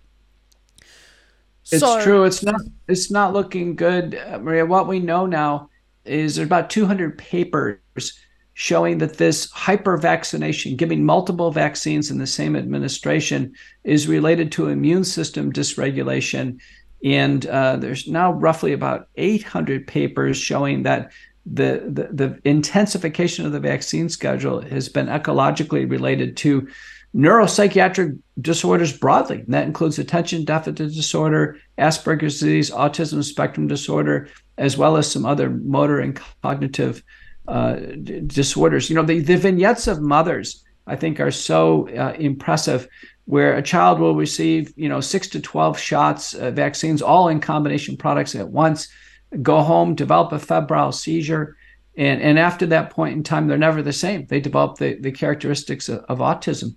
[1.71, 2.25] It's so, true.
[2.25, 2.61] It's not.
[2.87, 4.65] It's not looking good, uh, Maria.
[4.65, 5.69] What we know now
[6.05, 7.79] is there's about 200 papers
[8.53, 14.69] showing that this hyper vaccination, giving multiple vaccines in the same administration, is related to
[14.69, 16.59] immune system dysregulation.
[17.03, 21.11] And uh, there's now roughly about 800 papers showing that
[21.45, 26.67] the, the, the intensification of the vaccine schedule has been ecologically related to
[27.15, 29.39] neuropsychiatric disorders broadly.
[29.39, 34.27] And that includes attention deficit disorder, Asperger's disease, autism spectrum disorder,
[34.57, 37.03] as well as some other motor and cognitive
[37.47, 38.89] uh, d- disorders.
[38.89, 42.87] You know, the, the vignettes of mothers, I think, are so uh, impressive.
[43.27, 47.39] Where a child will receive, you know, six to twelve shots, uh, vaccines, all in
[47.39, 48.87] combination products at once
[49.41, 51.55] go home, develop a febrile seizure.
[51.97, 54.25] And, and after that point in time, they're never the same.
[54.25, 56.75] They develop the, the characteristics of, of autism.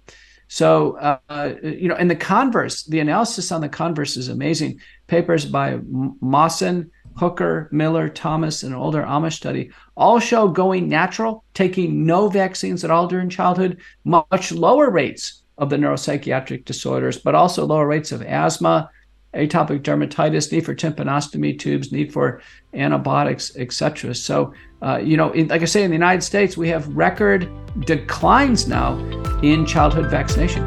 [0.48, 4.80] So, uh, you know, in the converse, the analysis on the converse is amazing.
[5.06, 5.78] Papers by
[6.20, 12.28] Mawson, Hooker, Miller, Thomas, and an older Amish study all show going natural, taking no
[12.28, 17.86] vaccines at all during childhood, much lower rates of the neuropsychiatric disorders, but also lower
[17.86, 18.88] rates of asthma,
[19.34, 22.40] atopic dermatitis, need for tympanostomy tubes, need for
[22.74, 24.14] antibiotics, etc.
[24.14, 27.48] So, uh, you know, in, like I say, in the United States, we have record
[27.80, 28.98] declines now
[29.42, 30.66] in childhood vaccination.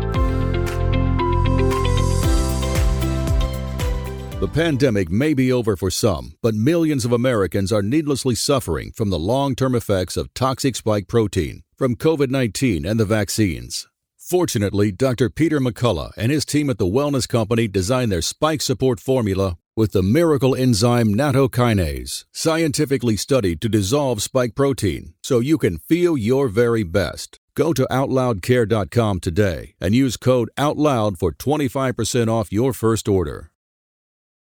[4.41, 9.12] The pandemic may be over for some, but millions of Americans are needlessly suffering from
[9.12, 13.88] the long term effects of toxic spike protein from COVID 19 and the vaccines.
[14.31, 15.29] Fortunately, Dr.
[15.29, 19.91] Peter McCullough and his team at the Wellness Company designed their spike support formula with
[19.91, 26.47] the miracle enzyme nattokinase, scientifically studied to dissolve spike protein so you can feel your
[26.47, 27.41] very best.
[27.57, 33.51] Go to OutLoudCare.com today and use code OUTLOUD for 25% off your first order.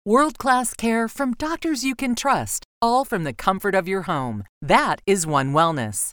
[0.05, 4.44] World class care from doctors you can trust, all from the comfort of your home.
[4.62, 6.12] That is One Wellness.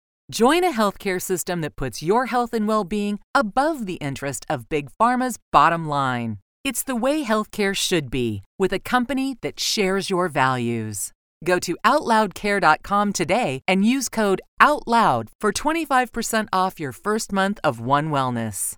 [0.31, 4.69] Join a healthcare system that puts your health and well being above the interest of
[4.69, 6.37] Big Pharma's bottom line.
[6.63, 11.11] It's the way healthcare should be, with a company that shares your values.
[11.43, 17.81] Go to OutLoudCare.com today and use code OUTLOUD for 25% off your first month of
[17.81, 18.77] One Wellness.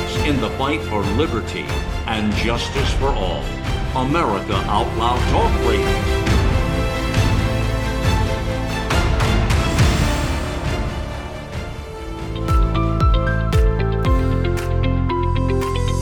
[0.25, 1.65] in the fight for liberty
[2.05, 3.43] and justice for all.
[3.95, 6.21] America Out Loud Talk Radio.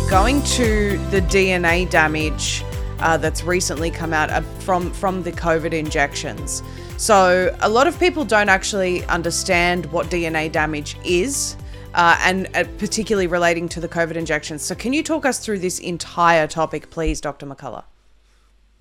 [0.10, 2.66] Going to the DNA damage
[3.00, 6.62] uh, that's recently come out uh, from from the COVID injections.
[6.98, 11.56] So a lot of people don't actually understand what DNA damage is
[11.94, 14.62] uh, and uh, particularly relating to the COVID injections.
[14.62, 17.46] So, can you talk us through this entire topic, please, Dr.
[17.46, 17.86] McCullough?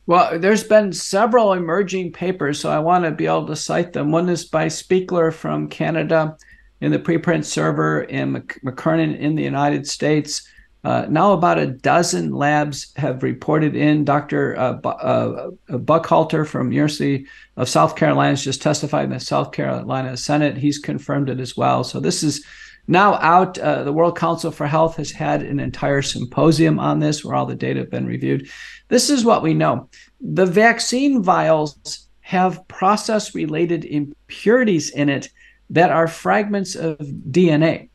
[0.07, 4.11] Well, there's been several emerging papers, so I want to be able to cite them.
[4.11, 6.37] One is by Spiegler from Canada
[6.81, 10.49] in the preprint server, and McKernan in the United States.
[10.85, 14.05] Uh, now, about a dozen labs have reported in.
[14.05, 14.57] Dr.
[14.57, 20.17] Uh, uh, Buckhaults from University of South Carolina has just testified in the South Carolina
[20.17, 20.57] Senate.
[20.57, 21.83] He's confirmed it as well.
[21.83, 22.45] So this is
[22.89, 23.59] now out.
[23.59, 27.47] Uh, the World Council for Health has had an entire symposium on this where all
[27.47, 28.49] the data have been reviewed.
[28.89, 29.89] This is what we know
[30.21, 35.31] the vaccine vials have process related impurities in it
[35.71, 36.99] that are fragments of
[37.31, 37.89] DNA.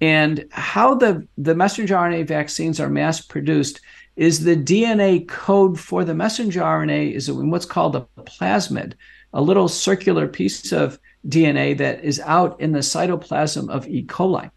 [0.00, 3.80] And how the, the messenger RNA vaccines are mass produced
[4.16, 8.94] is the DNA code for the messenger RNA is in what's called a plasmid,
[9.32, 14.04] a little circular piece of DNA that is out in the cytoplasm of E.
[14.04, 14.50] coli.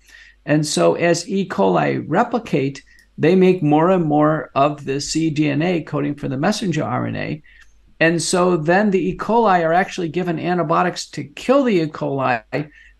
[0.45, 1.47] And so as E.
[1.47, 2.83] coli replicate,
[3.17, 7.41] they make more and more of the cDNA coding for the messenger RNA.
[7.99, 9.17] And so then the E.
[9.17, 11.85] coli are actually given antibiotics to kill the E.
[11.87, 12.43] coli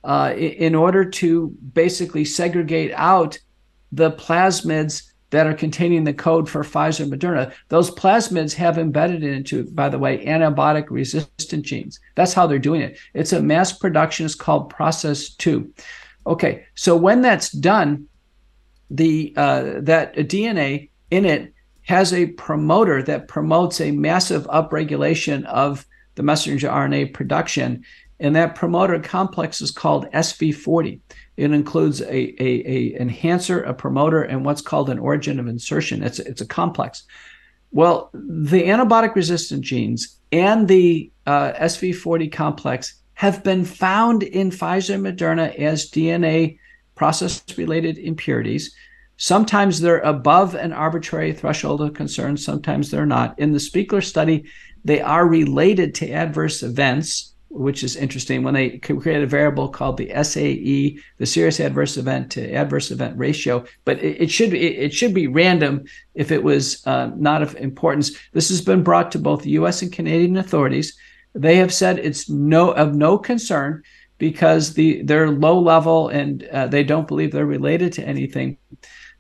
[0.04, 3.40] uh, in order to basically segregate out
[3.92, 7.54] the plasmids that are containing the code for Pfizer and Moderna.
[7.68, 12.00] Those plasmids have embedded into, by the way, antibiotic resistant genes.
[12.16, 12.98] That's how they're doing it.
[13.14, 14.26] It's a mass production.
[14.26, 15.74] It's called process two.
[16.26, 18.08] Okay, so when that's done,
[18.92, 21.54] the uh, that DNA in it
[21.84, 27.84] has a promoter that promotes a massive upregulation of the messenger RNA production.
[28.20, 31.00] And that promoter complex is called SV40.
[31.40, 36.04] It includes a, a, a enhancer, a promoter, and what's called an origin of insertion.
[36.04, 37.04] It's, it's a complex.
[37.72, 44.96] Well, the antibiotic resistant genes and the uh, SV40 complex have been found in Pfizer
[44.96, 46.58] and Moderna as DNA
[46.96, 48.76] process related impurities.
[49.16, 53.40] Sometimes they're above an arbitrary threshold of concern, sometimes they're not.
[53.40, 54.46] In the Spiegler study,
[54.84, 59.98] they are related to adverse events, which is interesting when they create a variable called
[59.98, 63.66] the SAE, the serious adverse event to adverse event ratio.
[63.86, 67.56] But it, it should be it should be random if it was uh, not of
[67.56, 68.12] importance.
[68.34, 69.82] This has been brought to both the U.S.
[69.82, 70.98] and Canadian authorities.
[71.34, 73.84] They have said it's no of no concern
[74.20, 78.58] because the they're low level and uh, they don't believe they're related to anything.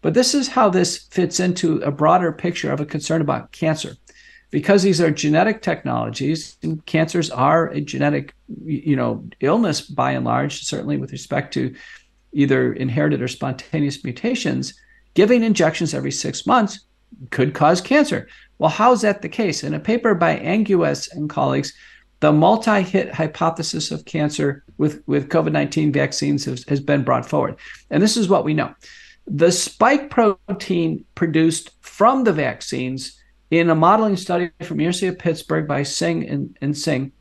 [0.02, 3.96] But this is how this fits into a broader picture of a concern about cancer.
[4.52, 8.34] Because these are genetic technologies, and cancers are a genetic,
[8.64, 11.76] you know, illness by and large, certainly with respect to
[12.34, 14.74] either inherited or spontaneous mutations,
[15.14, 16.80] giving injections every six months
[17.30, 18.28] could cause cancer.
[18.58, 19.64] Well, how is that the case?
[19.64, 21.74] In a paper by Angues and colleagues,
[22.20, 27.56] the multi-hit hypothesis of cancer with, with COVID-19 vaccines has, has been brought forward.
[27.90, 28.74] And this is what we know.
[29.26, 33.19] The spike protein produced from the vaccines
[33.52, 37.12] in a modeling study from University of Pittsburgh by Singh and, and Singh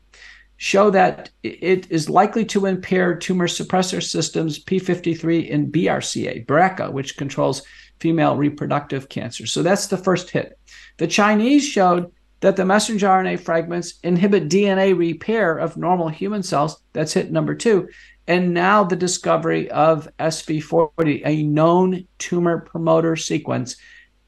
[0.57, 7.15] show that it is likely to impair tumor suppressor systems P53 and BRCA, BRCA, which
[7.15, 7.63] controls
[7.99, 9.45] female reproductive cancer.
[9.45, 10.59] So that's the first hit.
[10.97, 12.11] The Chinese showed
[12.41, 16.81] that the messenger RNA fragments inhibit DNA repair of normal human cells.
[16.93, 17.89] That's hit number two.
[18.27, 23.77] And now the discovery of SV40, a known tumor promoter sequence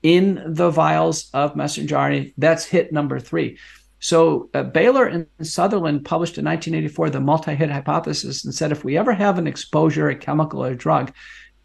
[0.03, 2.33] in the vials of messenger RNA.
[2.37, 3.57] That's hit number three.
[3.99, 8.97] So uh, Baylor and Sutherland published in 1984 the multi-hit hypothesis and said if we
[8.97, 11.13] ever have an exposure, a chemical or a drug,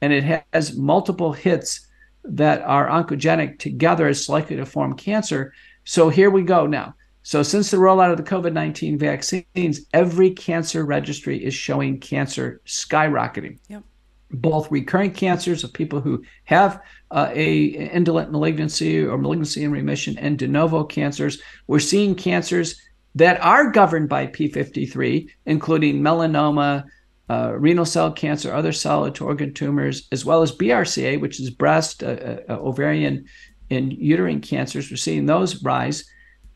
[0.03, 1.87] and it has multiple hits
[2.25, 5.55] that are oncogenic together, it's likely to form cancer.
[5.85, 6.95] So here we go now.
[7.23, 12.61] So since the rollout of the COVID 19 vaccines, every cancer registry is showing cancer
[12.67, 13.59] skyrocketing.
[13.69, 13.83] Yep.
[14.31, 20.19] Both recurrent cancers of people who have uh, a indolent malignancy or malignancy in remission
[20.19, 21.41] and de novo cancers.
[21.67, 22.81] We're seeing cancers
[23.15, 26.85] that are governed by P53, including melanoma,
[27.29, 32.03] uh, renal cell cancer, other solid organ tumors, as well as BRCA, which is breast,
[32.03, 33.25] uh, uh, ovarian,
[33.71, 34.91] and uterine cancers.
[34.91, 36.05] We're seeing those rise.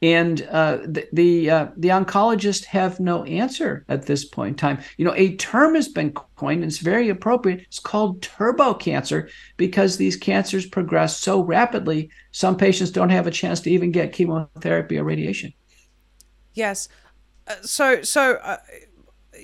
[0.02, 4.78] And uh, the the, uh, the oncologists have no answer at this point in time.
[4.96, 7.60] You know, a term has been coined, and it's very appropriate.
[7.60, 9.28] It's called turbo cancer
[9.58, 12.10] because these cancers progress so rapidly.
[12.32, 15.52] Some patients don't have a chance to even get chemotherapy or radiation.
[16.54, 16.88] Yes.
[17.46, 18.56] Uh, so so uh,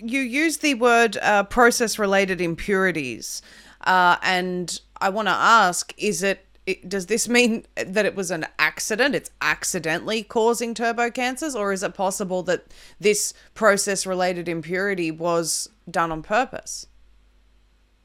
[0.02, 3.42] you use the word uh, process related impurities,
[3.82, 8.30] uh, and I want to ask: Is it it, does this mean that it was
[8.30, 9.14] an accident?
[9.14, 12.66] It's accidentally causing turbo cancers, or is it possible that
[12.98, 16.86] this process related impurity was done on purpose?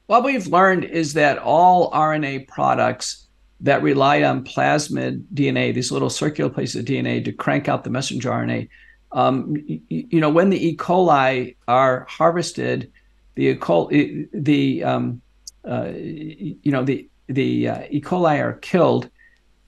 [0.06, 3.26] What we've learned is that all RNA products
[3.60, 7.90] that rely on plasmid DNA, these little circular places of DNA to crank out the
[7.90, 8.68] messenger RNA,
[9.12, 10.76] um, you, you, know, when the E.
[10.76, 12.90] coli are harvested,
[13.34, 13.54] the E.
[13.56, 15.20] coli, the um,
[15.64, 18.00] uh, you know the the uh, E.
[18.00, 19.10] coli are killed,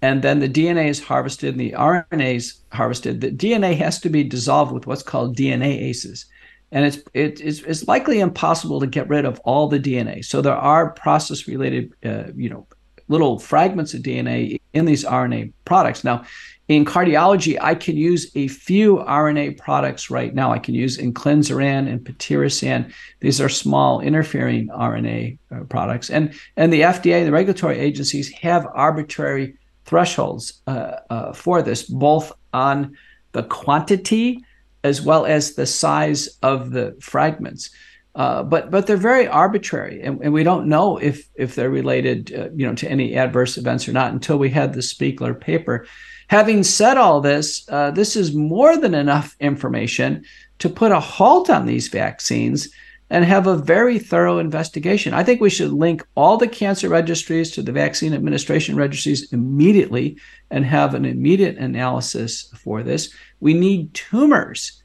[0.03, 3.21] and then the DNA is harvested and the RNA is harvested.
[3.21, 6.25] The DNA has to be dissolved with what's called DNase,
[6.73, 10.25] and it's it is it's likely impossible to get rid of all the DNA.
[10.25, 12.67] So there are process related, uh, you know,
[13.09, 16.05] little fragments of DNA in these RNA products.
[16.05, 16.25] Now,
[16.69, 20.51] in cardiology, I can use a few RNA products right now.
[20.51, 22.91] I can use inclisiran and patisiran.
[23.21, 28.67] These are small interfering RNA uh, products, and and the FDA, the regulatory agencies, have
[28.73, 32.97] arbitrary thresholds uh, uh, for this, both on
[33.33, 34.43] the quantity
[34.85, 37.71] as well as the size of the fragments.
[38.15, 42.33] Uh, but but they're very arbitrary, and, and, we don't know if if they're related,
[42.33, 45.85] uh, you know, to any adverse events or not until we had the Spiegler paper.
[46.29, 50.25] Having said all this, uh, this is more than enough information
[50.61, 52.69] to put a halt on these vaccines
[53.11, 55.12] and have a very thorough investigation.
[55.12, 60.19] I think we should link all the cancer registries to the vaccine administration registries immediately
[60.51, 63.12] and have an immediate analysis for this.
[63.41, 64.84] We need tumors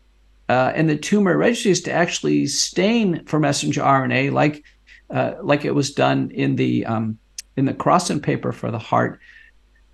[0.49, 4.63] uh, and the tumor registries to actually stain for messenger RNA, like
[5.09, 7.17] uh, like it was done in the um,
[7.55, 9.19] in the Krauson paper for the heart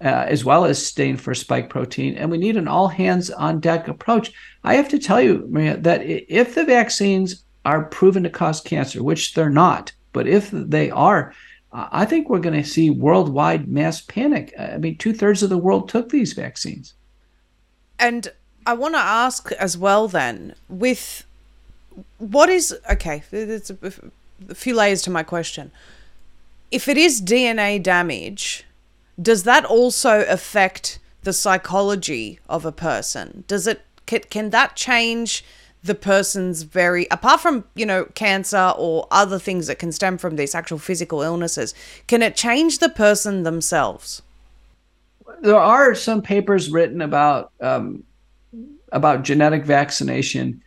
[0.02, 2.16] uh, as well as stain for spike protein.
[2.16, 4.32] And we need an all hands on deck approach.
[4.64, 9.04] I have to tell you, Maria, that if the vaccines are proven to cause cancer,
[9.04, 11.34] which they're not, but if they are,
[11.72, 14.54] I think we're going to see worldwide mass panic.
[14.58, 16.94] I mean, two thirds of the world took these vaccines.
[18.00, 18.32] And
[18.66, 21.26] I want to ask as well then, with
[22.18, 23.78] what is okay, there's a,
[24.50, 25.72] a few layers to my question.
[26.72, 28.66] If it is DNA damage,
[29.22, 33.44] does that also affect the psychology of a person?
[33.48, 35.44] Does it can, can that change
[35.84, 40.36] the person's very apart from you know cancer or other things that can stem from
[40.36, 41.76] these actual physical illnesses
[42.08, 44.24] can it change the person themselves
[45.42, 48.04] there are some papers written about um,
[48.92, 50.62] about genetic vaccination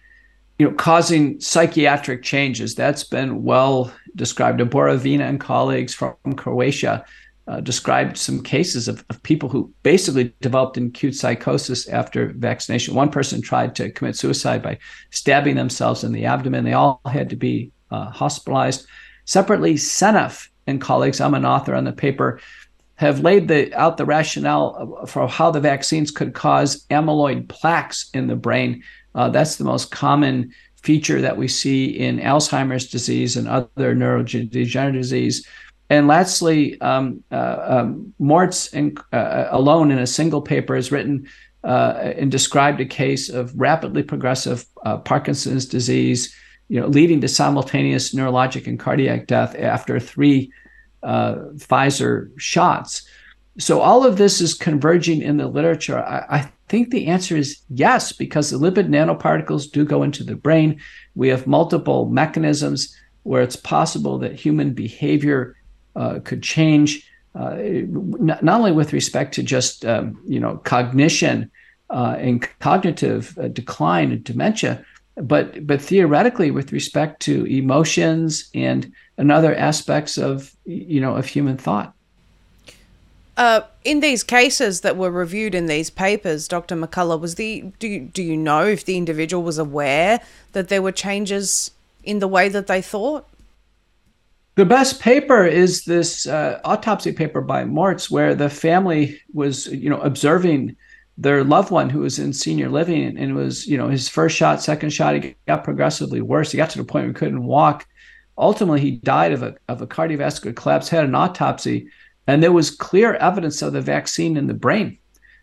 [0.58, 7.04] you know causing psychiatric changes that's been well described Borovina and colleagues from croatia
[7.48, 12.94] uh, described some cases of, of people who basically developed acute psychosis after vaccination.
[12.94, 14.78] One person tried to commit suicide by
[15.10, 16.64] stabbing themselves in the abdomen.
[16.64, 18.86] They all had to be uh, hospitalized.
[19.24, 22.38] Separately, Seneff and colleagues, I'm an author on the paper,
[22.98, 28.26] have laid the, out the rationale for how the vaccines could cause amyloid plaques in
[28.26, 28.82] the brain.
[29.14, 34.92] Uh, that's the most common feature that we see in Alzheimer's disease and other neurodegenerative
[34.92, 35.46] disease.
[35.90, 41.28] And lastly, um, uh, um, Mortz in, uh, alone in a single paper has written
[41.62, 46.34] uh, and described a case of rapidly progressive uh, Parkinson's disease,
[46.68, 50.50] you know, leading to simultaneous neurologic and cardiac death after three
[51.02, 53.06] uh, Pfizer shots.
[53.58, 55.98] So all of this is converging in the literature.
[55.98, 60.36] I, I think the answer is yes, because the lipid nanoparticles do go into the
[60.36, 60.80] brain.
[61.14, 65.56] We have multiple mechanisms where it's possible that human behavior
[65.96, 71.50] uh, could change uh, not, only with respect to just um, you know cognition
[71.90, 74.84] uh, and cognitive uh, decline and dementia,
[75.22, 81.26] but but theoretically with respect to emotions and and other aspects of you know of
[81.26, 81.94] human thought.
[83.36, 86.74] Uh, in these cases that were reviewed in these papers, Dr.
[86.74, 90.20] McCullough, was the do you, do you know if the individual was aware
[90.52, 91.70] that there were changes
[92.02, 93.28] in the way that they thought?
[94.56, 99.88] The best paper is this uh, autopsy paper by Mortz, where the family was, you
[99.88, 100.74] know, observing
[101.20, 104.62] their loved one who was in senior living and was, you know, his first shot,
[104.62, 106.52] second shot, he got progressively worse.
[106.52, 107.86] He got to the point where he couldn't walk.
[108.38, 111.88] Ultimately, he died of a, of a cardiovascular collapse, had an autopsy,
[112.28, 114.96] and there was clear evidence of the vaccine in the brain.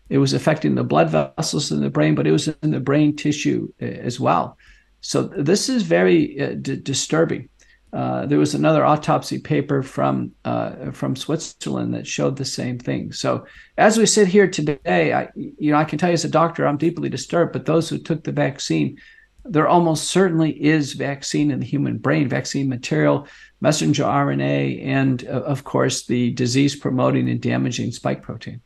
[0.08, 3.14] It was affecting the blood vessels in the brain, but it was in the brain
[3.14, 4.56] tissue uh, as well.
[5.02, 7.50] So this is very uh, d- disturbing.
[7.96, 13.10] Uh, there was another autopsy paper from uh, from Switzerland that showed the same thing.
[13.10, 13.46] So
[13.78, 16.66] as we sit here today, I you know I can tell you as a doctor
[16.66, 17.54] I'm deeply disturbed.
[17.54, 18.98] But those who took the vaccine,
[19.46, 23.28] there almost certainly is vaccine in the human brain, vaccine material,
[23.62, 28.60] messenger RNA, and uh, of course the disease promoting and damaging spike protein.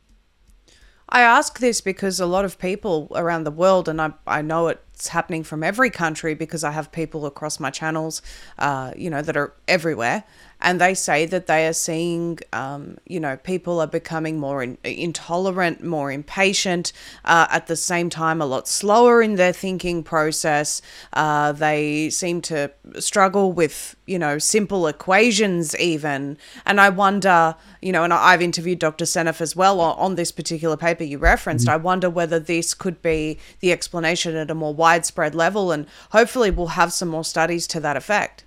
[1.11, 4.69] I ask this because a lot of people around the world, and I, I know
[4.69, 8.21] it's happening from every country because I have people across my channels,
[8.57, 10.23] uh, you know, that are everywhere
[10.61, 14.77] and they say that they are seeing, um, you know, people are becoming more in,
[14.83, 16.93] intolerant, more impatient,
[17.25, 20.81] uh, at the same time, a lot slower in their thinking process.
[21.13, 26.37] Uh, they seem to struggle with, you know, simple equations, even.
[26.65, 29.05] And I wonder, you know, and I've interviewed Dr.
[29.05, 31.67] Seneff as well on, this particular paper you referenced.
[31.67, 31.73] Mm-hmm.
[31.73, 36.51] I wonder whether this could be the explanation at a more widespread level, and hopefully
[36.51, 38.43] we'll have some more studies to that effect.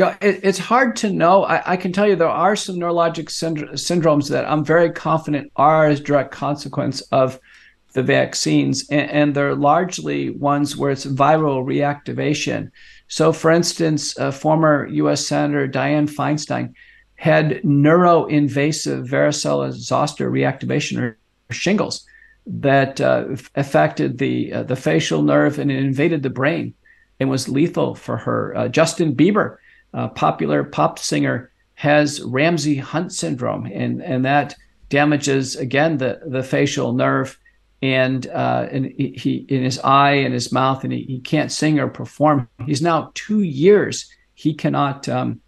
[0.00, 1.44] Yeah, it, it's hard to know.
[1.44, 5.52] I, I, can tell you there are some neurologic syndr- syndromes that I'm very confident
[5.56, 7.38] are as direct consequence of
[7.92, 12.70] the vaccines, and, and they're largely ones where it's viral reactivation.
[13.08, 15.26] So, for instance, uh, former U.S.
[15.26, 16.72] Senator Dianne Feinstein
[17.16, 21.18] had neuroinvasive varicella zoster reactivation or
[21.50, 22.06] shingles
[22.46, 26.72] that uh, affected the uh, the facial nerve and it invaded the brain
[27.18, 28.56] and was lethal for her.
[28.56, 29.58] Uh, Justin Bieber
[29.94, 34.54] uh, popular pop singer has Ramsay Hunt syndrome, and and that
[34.88, 37.38] damages again the the facial nerve,
[37.80, 41.78] and uh, and he in his eye and his mouth, and he, he can't sing
[41.78, 42.48] or perform.
[42.66, 45.40] He's now two years he cannot, um,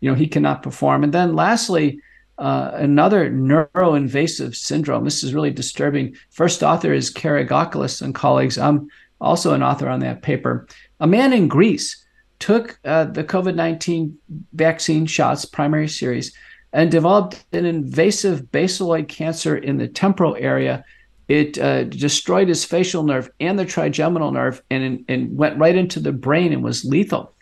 [0.00, 1.04] you know, he cannot perform.
[1.04, 2.00] And then lastly.
[2.40, 5.02] Uh, another neuroinvasive syndrome.
[5.02, 6.14] This is really disturbing.
[6.30, 8.56] First author is Karagouklis and colleagues.
[8.56, 8.88] I'm
[9.20, 10.68] also an author on that paper.
[11.00, 12.06] A man in Greece
[12.38, 14.16] took uh, the COVID 19
[14.52, 16.32] vaccine shots, primary series,
[16.72, 20.84] and developed an invasive basaloid cancer in the temporal area.
[21.28, 26.00] It uh, destroyed his facial nerve and the trigeminal nerve and, and went right into
[26.00, 27.34] the brain and was lethal.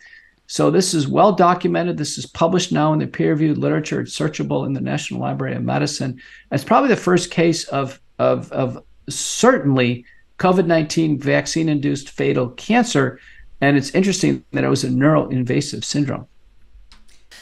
[0.47, 1.97] So this is well documented.
[1.97, 4.01] This is published now in the peer-reviewed literature.
[4.01, 6.21] It's searchable in the National Library of Medicine.
[6.51, 10.05] It's probably the first case of of, of certainly
[10.39, 13.19] COVID-19 vaccine-induced fatal cancer.
[13.59, 16.27] And it's interesting that it was a neural invasive syndrome.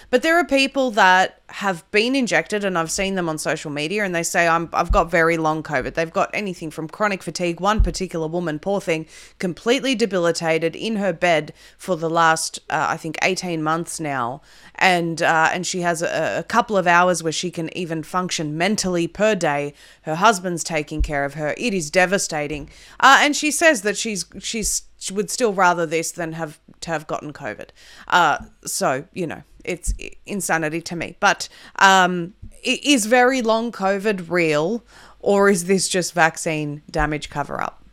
[0.10, 4.04] But there are people that have been injected, and I've seen them on social media,
[4.04, 5.94] and they say, I'm, I've got very long COVID.
[5.94, 7.60] They've got anything from chronic fatigue.
[7.60, 9.08] One particular woman, poor thing,
[9.40, 14.42] completely debilitated in her bed for the last, uh, I think, 18 months now.
[14.76, 18.58] And, uh, and she has a, a couple of hours where she can even function
[18.58, 19.74] mentally per day.
[20.04, 21.56] Her husband's taking care of her.
[21.58, 22.70] It is devastating.
[23.00, 26.90] Uh, and she says that she's, she's, she would still rather this than have to
[26.90, 27.70] have gotten COVID.
[28.08, 29.94] Uh, so, you know it's
[30.26, 31.18] insanity to me.
[31.20, 31.50] But
[31.80, 32.34] um,
[32.64, 34.84] is very long COVID real,
[35.20, 37.84] or is this just vaccine damage cover up?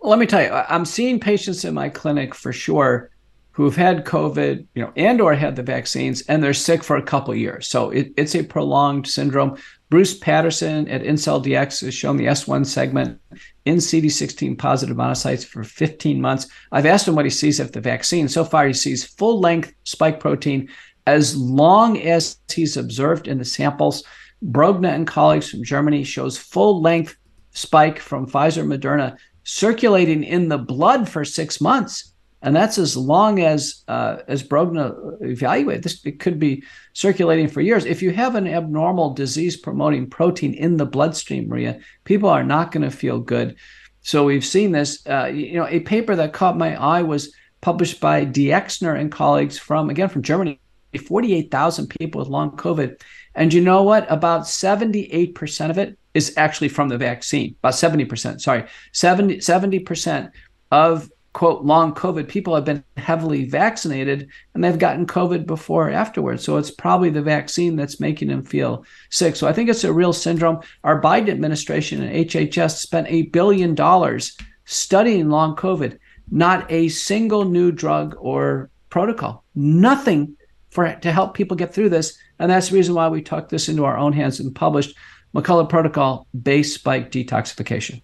[0.00, 3.10] Let me tell you, I'm seeing patients in my clinic for sure
[3.50, 7.02] who've had COVID, you know, and or had the vaccines, and they're sick for a
[7.02, 7.66] couple years.
[7.66, 9.58] So it, it's a prolonged syndrome.
[9.90, 13.18] Bruce Patterson at IncellDx has shown the S1 segment
[13.64, 16.46] in CD16 positive monocytes for 15 months.
[16.72, 18.28] I've asked him what he sees after the vaccine.
[18.28, 20.68] So far, he sees full length spike protein
[21.06, 24.04] as long as he's observed in the samples.
[24.44, 27.16] Brogna and colleagues from Germany shows full length
[27.52, 32.12] spike from Pfizer Moderna circulating in the blood for six months
[32.42, 35.82] and that's as long as uh, as Brogna evaluated.
[35.82, 36.62] This it could be
[36.92, 37.84] circulating for years.
[37.84, 42.88] If you have an abnormal disease-promoting protein in the bloodstream, Maria, people are not going
[42.88, 43.56] to feel good.
[44.02, 45.04] So we've seen this.
[45.06, 49.58] Uh, you know, a paper that caught my eye was published by Diexner and colleagues
[49.58, 50.60] from again from Germany.
[50.96, 53.00] 48,000 people with long COVID.
[53.34, 54.10] And you know what?
[54.10, 57.54] About 78% of it is actually from the vaccine.
[57.60, 58.64] About 70%, sorry.
[58.92, 60.30] 70, 70%
[60.70, 65.92] of quote long COVID, people have been heavily vaccinated and they've gotten COVID before or
[65.92, 66.42] afterwards.
[66.42, 69.36] So it's probably the vaccine that's making them feel sick.
[69.36, 70.60] So I think it's a real syndrome.
[70.82, 77.44] Our Biden administration and HHS spent a billion dollars studying long COVID, not a single
[77.44, 80.36] new drug or protocol, nothing
[80.70, 82.18] for to help people get through this.
[82.40, 84.96] And that's the reason why we took this into our own hands and published
[85.36, 88.02] McCullough Protocol Base Spike Detoxification.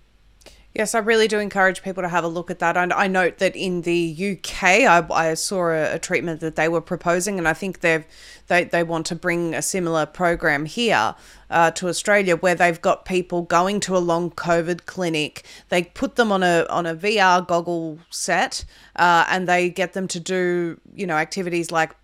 [0.75, 2.77] Yes, I really do encourage people to have a look at that.
[2.77, 6.69] And I note that in the UK, I, I saw a, a, treatment that they
[6.69, 8.05] were proposing, and I think they've
[8.49, 11.15] they they want to bring a similar program here
[11.49, 15.45] uh, to Australia, where they've got people going to a long COVID clinic.
[15.69, 18.65] They put them on a on a VR goggle set,
[18.97, 21.95] uh, and they get them to do you know activities like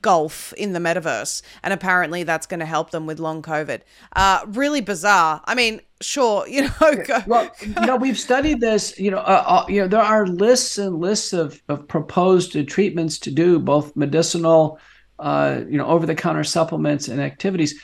[0.00, 3.82] golf in the metaverse and apparently that's going to help them with long covid.
[4.14, 5.42] Uh really bizarre.
[5.44, 9.64] I mean sure you know well you know we've studied this you know uh, uh,
[9.68, 14.78] you know there are lists and lists of, of proposed treatments to do both medicinal
[15.18, 17.80] uh you know over the counter supplements and activities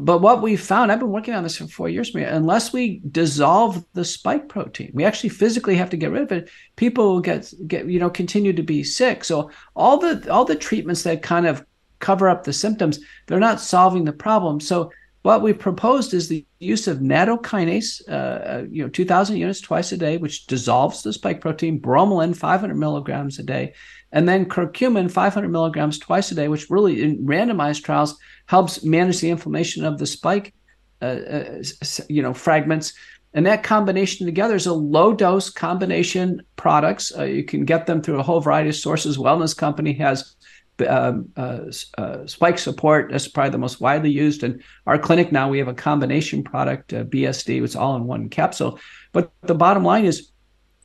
[0.00, 3.84] but what we found, I've been working on this for four years, unless we dissolve
[3.94, 7.86] the spike protein, we actually physically have to get rid of it, people get get,
[7.86, 9.22] you know, continue to be sick.
[9.24, 11.64] So all the all the treatments that kind of
[12.00, 14.58] cover up the symptoms, they're not solving the problem.
[14.58, 14.90] So
[15.22, 19.90] what we've proposed is the use of nattokinase, uh, uh you know, 2,000 units twice
[19.92, 23.72] a day, which dissolves the spike protein, bromelain, 500 milligrams a day,
[24.14, 29.20] and then curcumin, 500 milligrams twice a day, which really in randomized trials helps manage
[29.20, 30.54] the inflammation of the spike,
[31.02, 31.62] uh, uh,
[32.08, 32.94] you know, fragments.
[33.34, 37.12] And that combination together is a low dose combination products.
[37.18, 39.18] Uh, you can get them through a whole variety of sources.
[39.18, 40.36] Wellness Company has
[40.88, 41.62] um, uh,
[41.98, 43.10] uh, spike support.
[43.10, 44.44] That's probably the most widely used.
[44.44, 48.28] And our clinic now, we have a combination product, uh, BSD, it's all in one
[48.28, 48.78] capsule.
[49.10, 50.30] But the bottom line is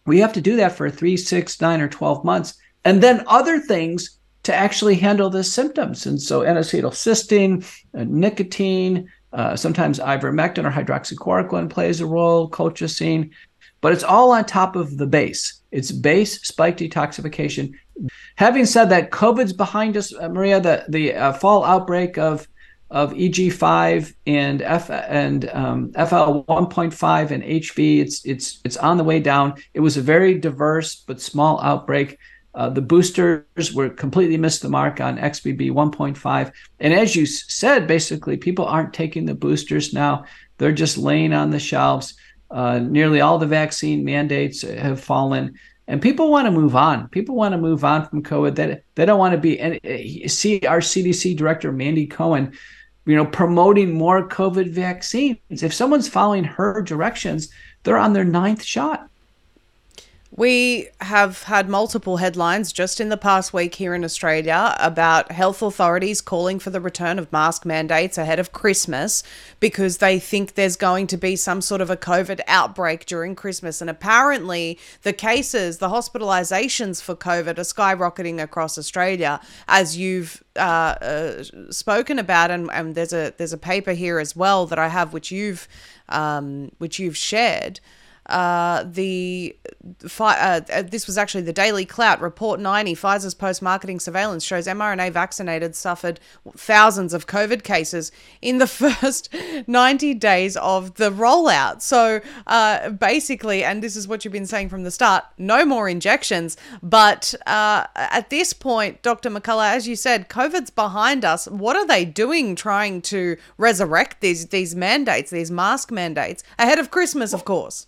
[0.08, 2.56] we have to do that for three, six, nine, or 12 months
[2.86, 6.06] and then other things to actually handle the symptoms.
[6.06, 7.64] And so N-acetylcysteine,
[7.98, 13.32] uh, nicotine, uh, sometimes ivermectin or hydroxychloroquine plays a role, colchicine,
[13.82, 15.62] but it's all on top of the base.
[15.72, 17.74] It's base spike detoxification.
[18.36, 20.60] Having said that, COVID's behind us, uh, Maria.
[20.60, 22.48] The the uh, fall outbreak of
[22.92, 29.04] of EG5 and F and um, FL 1.5 and HV, it's it's it's on the
[29.04, 29.54] way down.
[29.74, 32.18] It was a very diverse but small outbreak.
[32.56, 36.52] Uh, the boosters were completely missed the mark on XBB 1.5.
[36.80, 40.26] And as you said, basically, people aren't taking the boosters now.
[40.58, 42.16] They're just laying on the shelves.
[42.50, 45.54] Uh, nearly all the vaccine mandates have fallen.
[45.88, 47.08] And people want to move on.
[47.10, 48.56] People want to move on from COVID.
[48.56, 49.80] They, they don't want to be, and
[50.30, 52.54] see our CDC director, Mandy Cohen,
[53.06, 55.64] you know, promoting more COVID vaccines.
[55.64, 57.50] If someone's following her directions,
[57.84, 59.10] they're on their ninth shot.
[60.32, 65.64] We have had multiple headlines just in the past week here in Australia about health
[65.64, 69.24] authorities calling for the return of mask mandates ahead of Christmas
[69.60, 73.82] because they think there's going to be some sort of a COVID outbreak during Christmas.
[73.82, 80.60] And apparently, the cases, the hospitalizations for COVID are skyrocketing across Australia, as you've uh,
[81.02, 82.52] uh, spoken about.
[82.52, 85.68] And, and there's a there's a paper here as well that I have, which you've
[86.08, 87.80] um, which you've shared
[88.30, 89.56] uh, the
[90.20, 95.12] uh, uh, this was actually the Daily Clout report 90 Pfizer's post-marketing surveillance shows mRNA
[95.12, 96.20] vaccinated suffered
[96.56, 98.12] thousands of COVID cases
[98.42, 99.34] in the first
[99.68, 101.82] 90 days of the rollout.
[101.82, 105.90] So uh, basically, and this is what you've been saying from the start, no more
[105.90, 106.56] injections.
[106.84, 109.30] But uh, at this point, Dr.
[109.30, 111.48] McCullough, as you said, COVID's behind us.
[111.48, 116.92] What are they doing, trying to resurrect these these mandates, these mask mandates ahead of
[116.92, 117.88] Christmas, of course?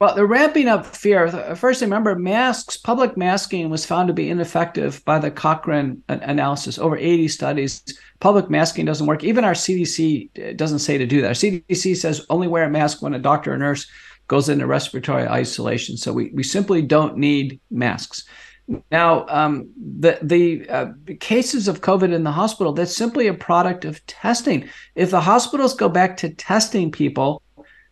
[0.00, 1.28] Well, they're ramping up fear.
[1.54, 6.78] First, remember masks, public masking was found to be ineffective by the Cochrane analysis.
[6.78, 7.84] Over 80 studies,
[8.18, 9.22] public masking doesn't work.
[9.22, 11.28] Even our CDC uh, doesn't say to do that.
[11.28, 13.86] Our CDC says only wear a mask when a doctor or nurse
[14.28, 15.98] goes into respiratory isolation.
[15.98, 18.24] So we, we simply don't need masks.
[18.90, 20.86] Now, um, the the uh,
[21.18, 24.68] cases of COVID in the hospital, that's simply a product of testing.
[24.94, 27.42] If the hospitals go back to testing people,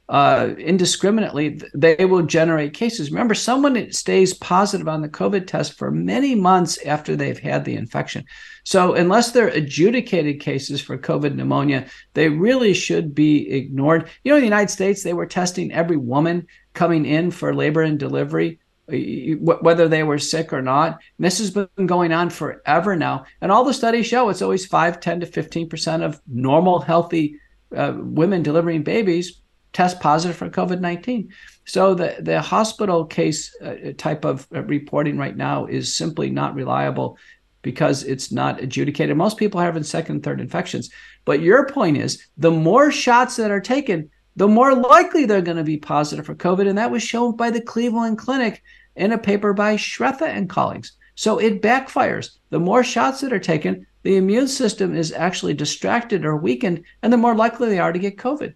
[0.09, 3.11] uh, indiscriminately, they will generate cases.
[3.11, 7.76] Remember, someone stays positive on the COVID test for many months after they've had the
[7.76, 8.24] infection.
[8.64, 14.09] So, unless they're adjudicated cases for COVID pneumonia, they really should be ignored.
[14.24, 17.82] You know, in the United States, they were testing every woman coming in for labor
[17.82, 20.98] and delivery whether they were sick or not.
[21.18, 23.26] This has been going on forever now.
[23.42, 27.38] And all the studies show it's always 5, 10 to 15% of normal, healthy
[27.76, 29.42] uh, women delivering babies
[29.79, 31.33] test positive for COVID 19.
[31.64, 36.57] So the, the hospital case uh, type of uh, reporting right now is simply not
[36.57, 37.16] reliable
[37.62, 39.16] because it's not adjudicated.
[39.16, 40.91] Most people are having second and third infections.
[41.24, 45.59] But your point is the more shots that are taken, the more likely they're going
[45.59, 46.68] to be positive for COVID.
[46.68, 48.64] And that was shown by the Cleveland Clinic
[48.97, 50.91] in a paper by Shrestha and colleagues.
[51.14, 52.31] So it backfires.
[52.51, 57.12] The more shots that are taken, the immune system is actually distracted or weakened, and
[57.12, 58.55] the more likely they are to get COVID.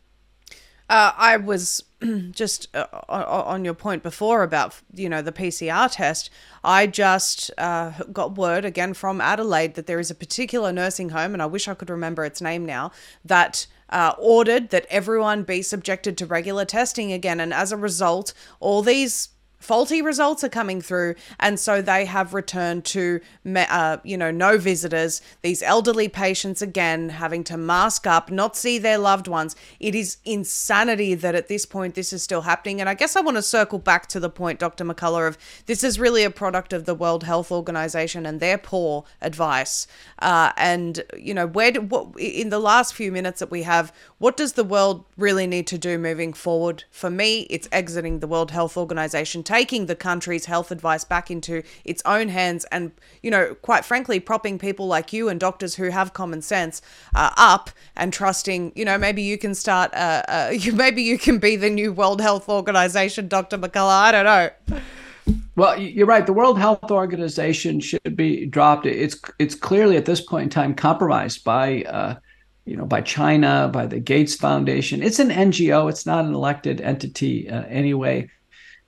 [0.88, 1.84] Uh, I was
[2.30, 6.30] just uh, on your point before about you know the PCR test.
[6.64, 11.32] I just uh, got word again from Adelaide that there is a particular nursing home,
[11.32, 12.92] and I wish I could remember its name now,
[13.24, 18.32] that uh, ordered that everyone be subjected to regular testing again, and as a result,
[18.60, 19.28] all these
[19.62, 23.20] faulty results are coming through and so they have returned to
[23.54, 25.22] uh, you know no visitors.
[25.42, 29.54] These elderly patients again having to mask up not see their loved ones.
[29.78, 32.80] It is insanity that at this point this is still happening.
[32.80, 35.84] And i guess i want to circle back to the point dr mccullough of this
[35.84, 39.86] is really a product of the world health organization and their poor advice.
[40.18, 43.92] Uh, and you know where do, what in the last few minutes that we have
[44.18, 46.84] what does the world really need to do moving forward?
[46.90, 51.62] For me it's exiting the world health organization taking the country's health advice back into
[51.84, 52.90] its own hands and,
[53.22, 56.80] you know, quite frankly, propping people like you and doctors who have common sense
[57.14, 61.36] uh, up and trusting, you know, maybe you can start, uh, uh, maybe you can
[61.36, 63.58] be the new World Health Organization, Dr.
[63.58, 63.90] McCullough.
[63.90, 64.80] I don't know.
[65.54, 66.24] Well, you're right.
[66.24, 68.86] The World Health Organization should be dropped.
[68.86, 72.14] It's it's clearly at this point in time compromised by uh,
[72.64, 75.02] you know by China, by the Gates Foundation.
[75.02, 75.90] It's an NGO.
[75.90, 78.30] It's not an elected entity uh, anyway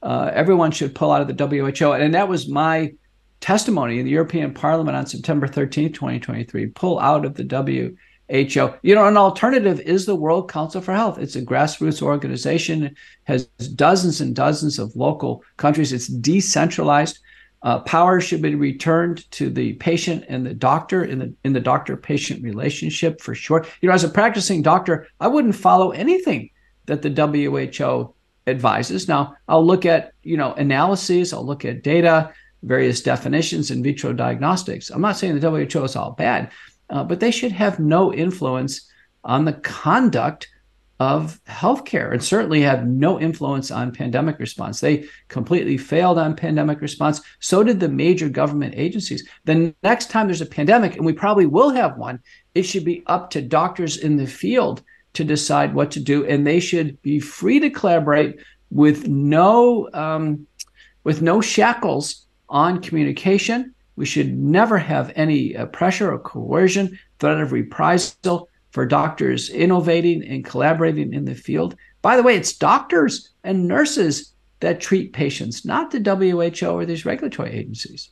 [0.04, 1.92] uh, everyone should pull out of the WHO.
[1.92, 2.92] And that was my
[3.40, 6.66] testimony in the European Parliament on September 13, 2023.
[6.68, 8.74] Pull out of the WHO.
[8.82, 11.18] You know, an alternative is the World Council for Health.
[11.18, 12.94] It's a grassroots organization,
[13.24, 15.92] has dozens and dozens of local countries.
[15.92, 17.18] It's decentralized.
[17.62, 21.60] Uh, power should be returned to the patient and the doctor in the in the
[21.60, 23.64] doctor patient relationship for sure.
[23.80, 26.50] You know, as a practicing doctor, I wouldn't follow anything
[26.86, 28.14] that the WHO
[28.46, 29.08] advises.
[29.08, 32.32] Now, I'll look at, you know, analyses, I'll look at data,
[32.62, 34.90] various definitions, in vitro diagnostics.
[34.90, 36.50] I'm not saying the WHO is all bad,
[36.90, 38.90] uh, but they should have no influence
[39.24, 40.48] on the conduct
[41.00, 44.80] of healthcare and certainly have no influence on pandemic response.
[44.80, 47.20] They completely failed on pandemic response.
[47.40, 49.28] So did the major government agencies.
[49.44, 52.20] The next time there's a pandemic, and we probably will have one,
[52.54, 54.82] it should be up to doctors in the field
[55.14, 58.36] to decide what to do, and they should be free to collaborate
[58.70, 60.46] with no um,
[61.04, 63.74] with no shackles on communication.
[63.96, 70.26] We should never have any uh, pressure or coercion, threat of reprisal for doctors innovating
[70.26, 71.76] and collaborating in the field.
[72.02, 77.06] By the way, it's doctors and nurses that treat patients, not the WHO or these
[77.06, 78.10] regulatory agencies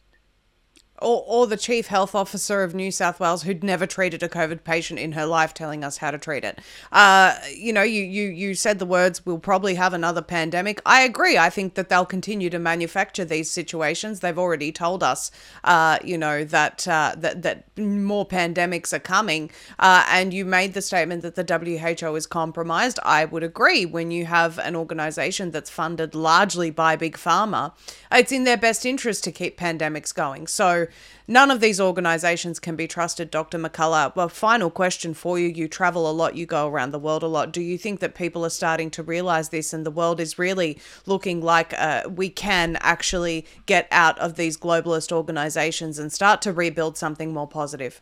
[1.03, 4.65] or, or the chief health officer of New South Wales who'd never treated a COVID
[4.65, 6.61] patient in her life telling us how to treat it.
[6.91, 10.81] Uh, you know, you, you, you said the words, we'll probably have another pandemic.
[10.87, 11.37] I agree.
[11.37, 14.21] I think that they'll continue to manufacture these situations.
[14.21, 15.31] They've already told us,
[15.65, 19.51] uh, you know, that, uh, that, that more pandemics are coming.
[19.79, 21.43] Uh, and you made the statement that the
[22.01, 22.99] WHO is compromised.
[23.05, 23.85] I would agree.
[23.87, 27.73] When you have an organization that's funded largely by Big Pharma,
[28.11, 30.47] it's in their best interest to keep pandemics going.
[30.47, 30.87] So,
[31.29, 33.59] none of these organizations can be trusted, Dr.
[33.59, 34.15] McCullough.
[34.17, 35.49] Well, final question for you.
[35.49, 37.53] You travel a lot, you go around the world a lot.
[37.53, 40.79] Do you think that people are starting to realize this and the world is really
[41.07, 46.53] looking like uh, we can actually get out of these globalist organizations and start to
[46.53, 48.01] rebuild something more positive?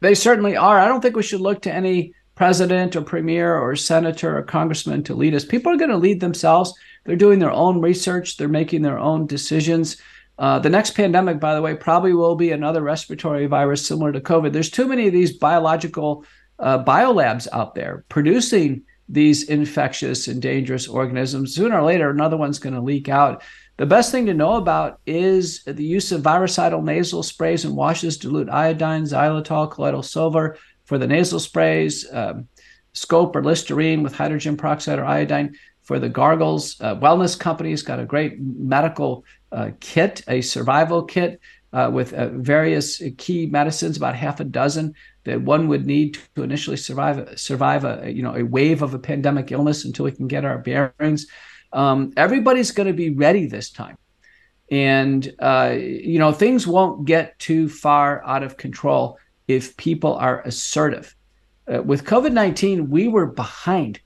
[0.00, 0.78] They certainly are.
[0.78, 5.02] I don't think we should look to any president or premier or senator or congressman
[5.04, 5.44] to lead us.
[5.44, 6.74] People are going to lead themselves.
[7.04, 9.98] They're doing their own research, they're making their own decisions.
[10.38, 14.20] Uh, the next pandemic, by the way, probably will be another respiratory virus similar to
[14.20, 14.52] COVID.
[14.52, 16.24] There's too many of these biological
[16.58, 21.54] uh, biolabs out there producing these infectious and dangerous organisms.
[21.54, 23.42] Sooner or later, another one's going to leak out.
[23.76, 28.16] The best thing to know about is the use of virucidal nasal sprays and washes,
[28.16, 32.48] dilute iodine, xylitol, colloidal silver for the nasal sprays, um,
[32.92, 36.80] scope or Listerine with hydrogen peroxide or iodine for the gargles.
[36.80, 39.24] Uh, wellness companies got a great medical
[39.80, 41.40] kit, a survival kit
[41.74, 44.94] uh, with uh, various key medicines, about half a dozen
[45.24, 48.98] that one would need to initially survive survive a you know a wave of a
[48.98, 51.26] pandemic illness until we can get our bearings.
[51.72, 53.98] Um, everybody's going to be ready this time,
[54.70, 60.42] and uh, you know things won't get too far out of control if people are
[60.42, 61.14] assertive.
[61.66, 63.98] Uh, with COVID nineteen, we were behind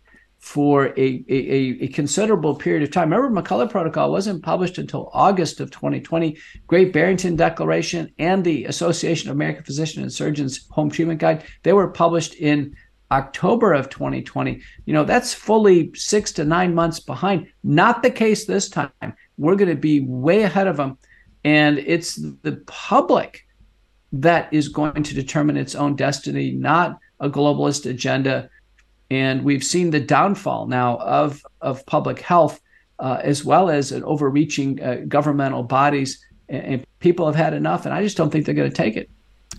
[0.49, 3.13] for a, a, a, considerable period of time.
[3.13, 6.39] Remember, McCullough Protocol wasn't published until August of 2020.
[6.67, 11.75] Great Barrington Declaration and the Association of American Physicians and Surgeons Home Treatment Guide, they
[11.75, 12.75] were published in
[13.11, 14.63] October of 2020.
[14.87, 17.49] You know, that's fully six to nine months behind.
[17.63, 18.91] Not the case this time.
[19.37, 20.97] We're going to be way ahead of them.
[21.45, 23.45] And it's the public
[24.13, 28.49] that is going to determine its own destiny, not a globalist agenda
[29.11, 32.61] and we've seen the downfall now of of public health
[32.99, 37.85] uh, as well as an overreaching uh, governmental bodies and, and, people have had enough
[37.85, 39.09] and i just don't think they're going to take it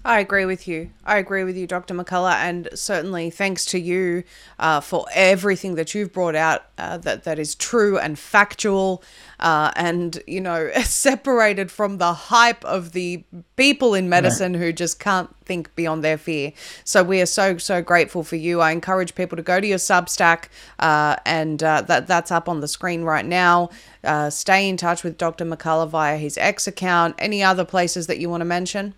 [0.06, 0.92] I agree with you.
[1.06, 1.94] I agree with you, Dr.
[1.94, 4.24] McCullough, and certainly thanks to you
[4.58, 9.04] uh, for everything that you've brought out uh, that that is true and factual,
[9.42, 13.24] uh, and you know separated from the hype of the
[13.58, 16.54] people in medicine who just can't think beyond their fear.
[16.86, 18.62] So we are so so grateful for you.
[18.62, 20.46] I encourage people to go to your Substack,
[20.80, 23.70] uh, and uh, that that's up on the screen right now.
[24.04, 25.44] Uh, stay in touch with Dr.
[25.44, 27.16] McCullough via his X account.
[27.20, 28.94] Any other places that you want to mention?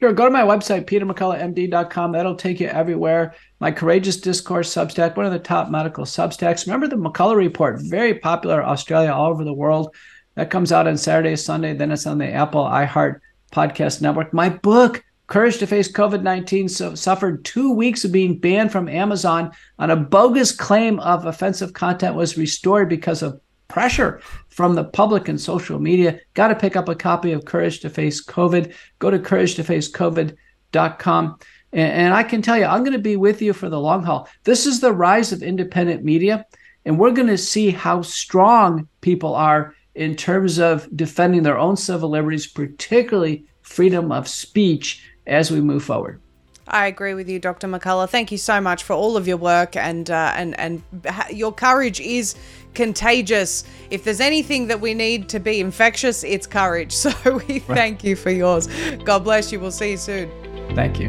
[0.00, 2.12] Sure, go to my website, petermcculloughmd.com.
[2.12, 3.34] That'll take you everywhere.
[3.58, 6.66] My Courageous Discourse Substack, one of the top medical Substacks.
[6.66, 9.92] Remember the McCullough Report, very popular Australia, all over the world.
[10.36, 11.74] That comes out on Saturday, Sunday.
[11.74, 13.18] Then it's on the Apple iHeart
[13.50, 14.32] Podcast Network.
[14.32, 18.88] My book, Courage to Face COVID 19, so suffered two weeks of being banned from
[18.88, 24.84] Amazon on a bogus claim of offensive content was restored because of pressure from the
[24.84, 26.18] public and social media.
[26.34, 28.74] Got to pick up a copy of Courage to Face COVID.
[28.98, 31.38] Go to couragetofacecovid.com.
[31.72, 34.02] And, and I can tell you, I'm going to be with you for the long
[34.02, 34.28] haul.
[34.44, 36.46] This is the rise of independent media,
[36.84, 41.76] and we're going to see how strong people are in terms of defending their own
[41.76, 46.20] civil liberties, particularly freedom of speech, as we move forward.
[46.70, 47.66] I agree with you, Dr.
[47.66, 48.08] McCullough.
[48.08, 50.82] Thank you so much for all of your work and uh, and and
[51.30, 52.34] your courage is
[52.74, 53.64] contagious.
[53.90, 56.94] If there's anything that we need to be infectious, it's courage.
[57.08, 58.68] So we thank you for yours.
[59.04, 59.60] God bless you.
[59.60, 60.30] We'll see you soon.
[60.74, 61.08] Thank you.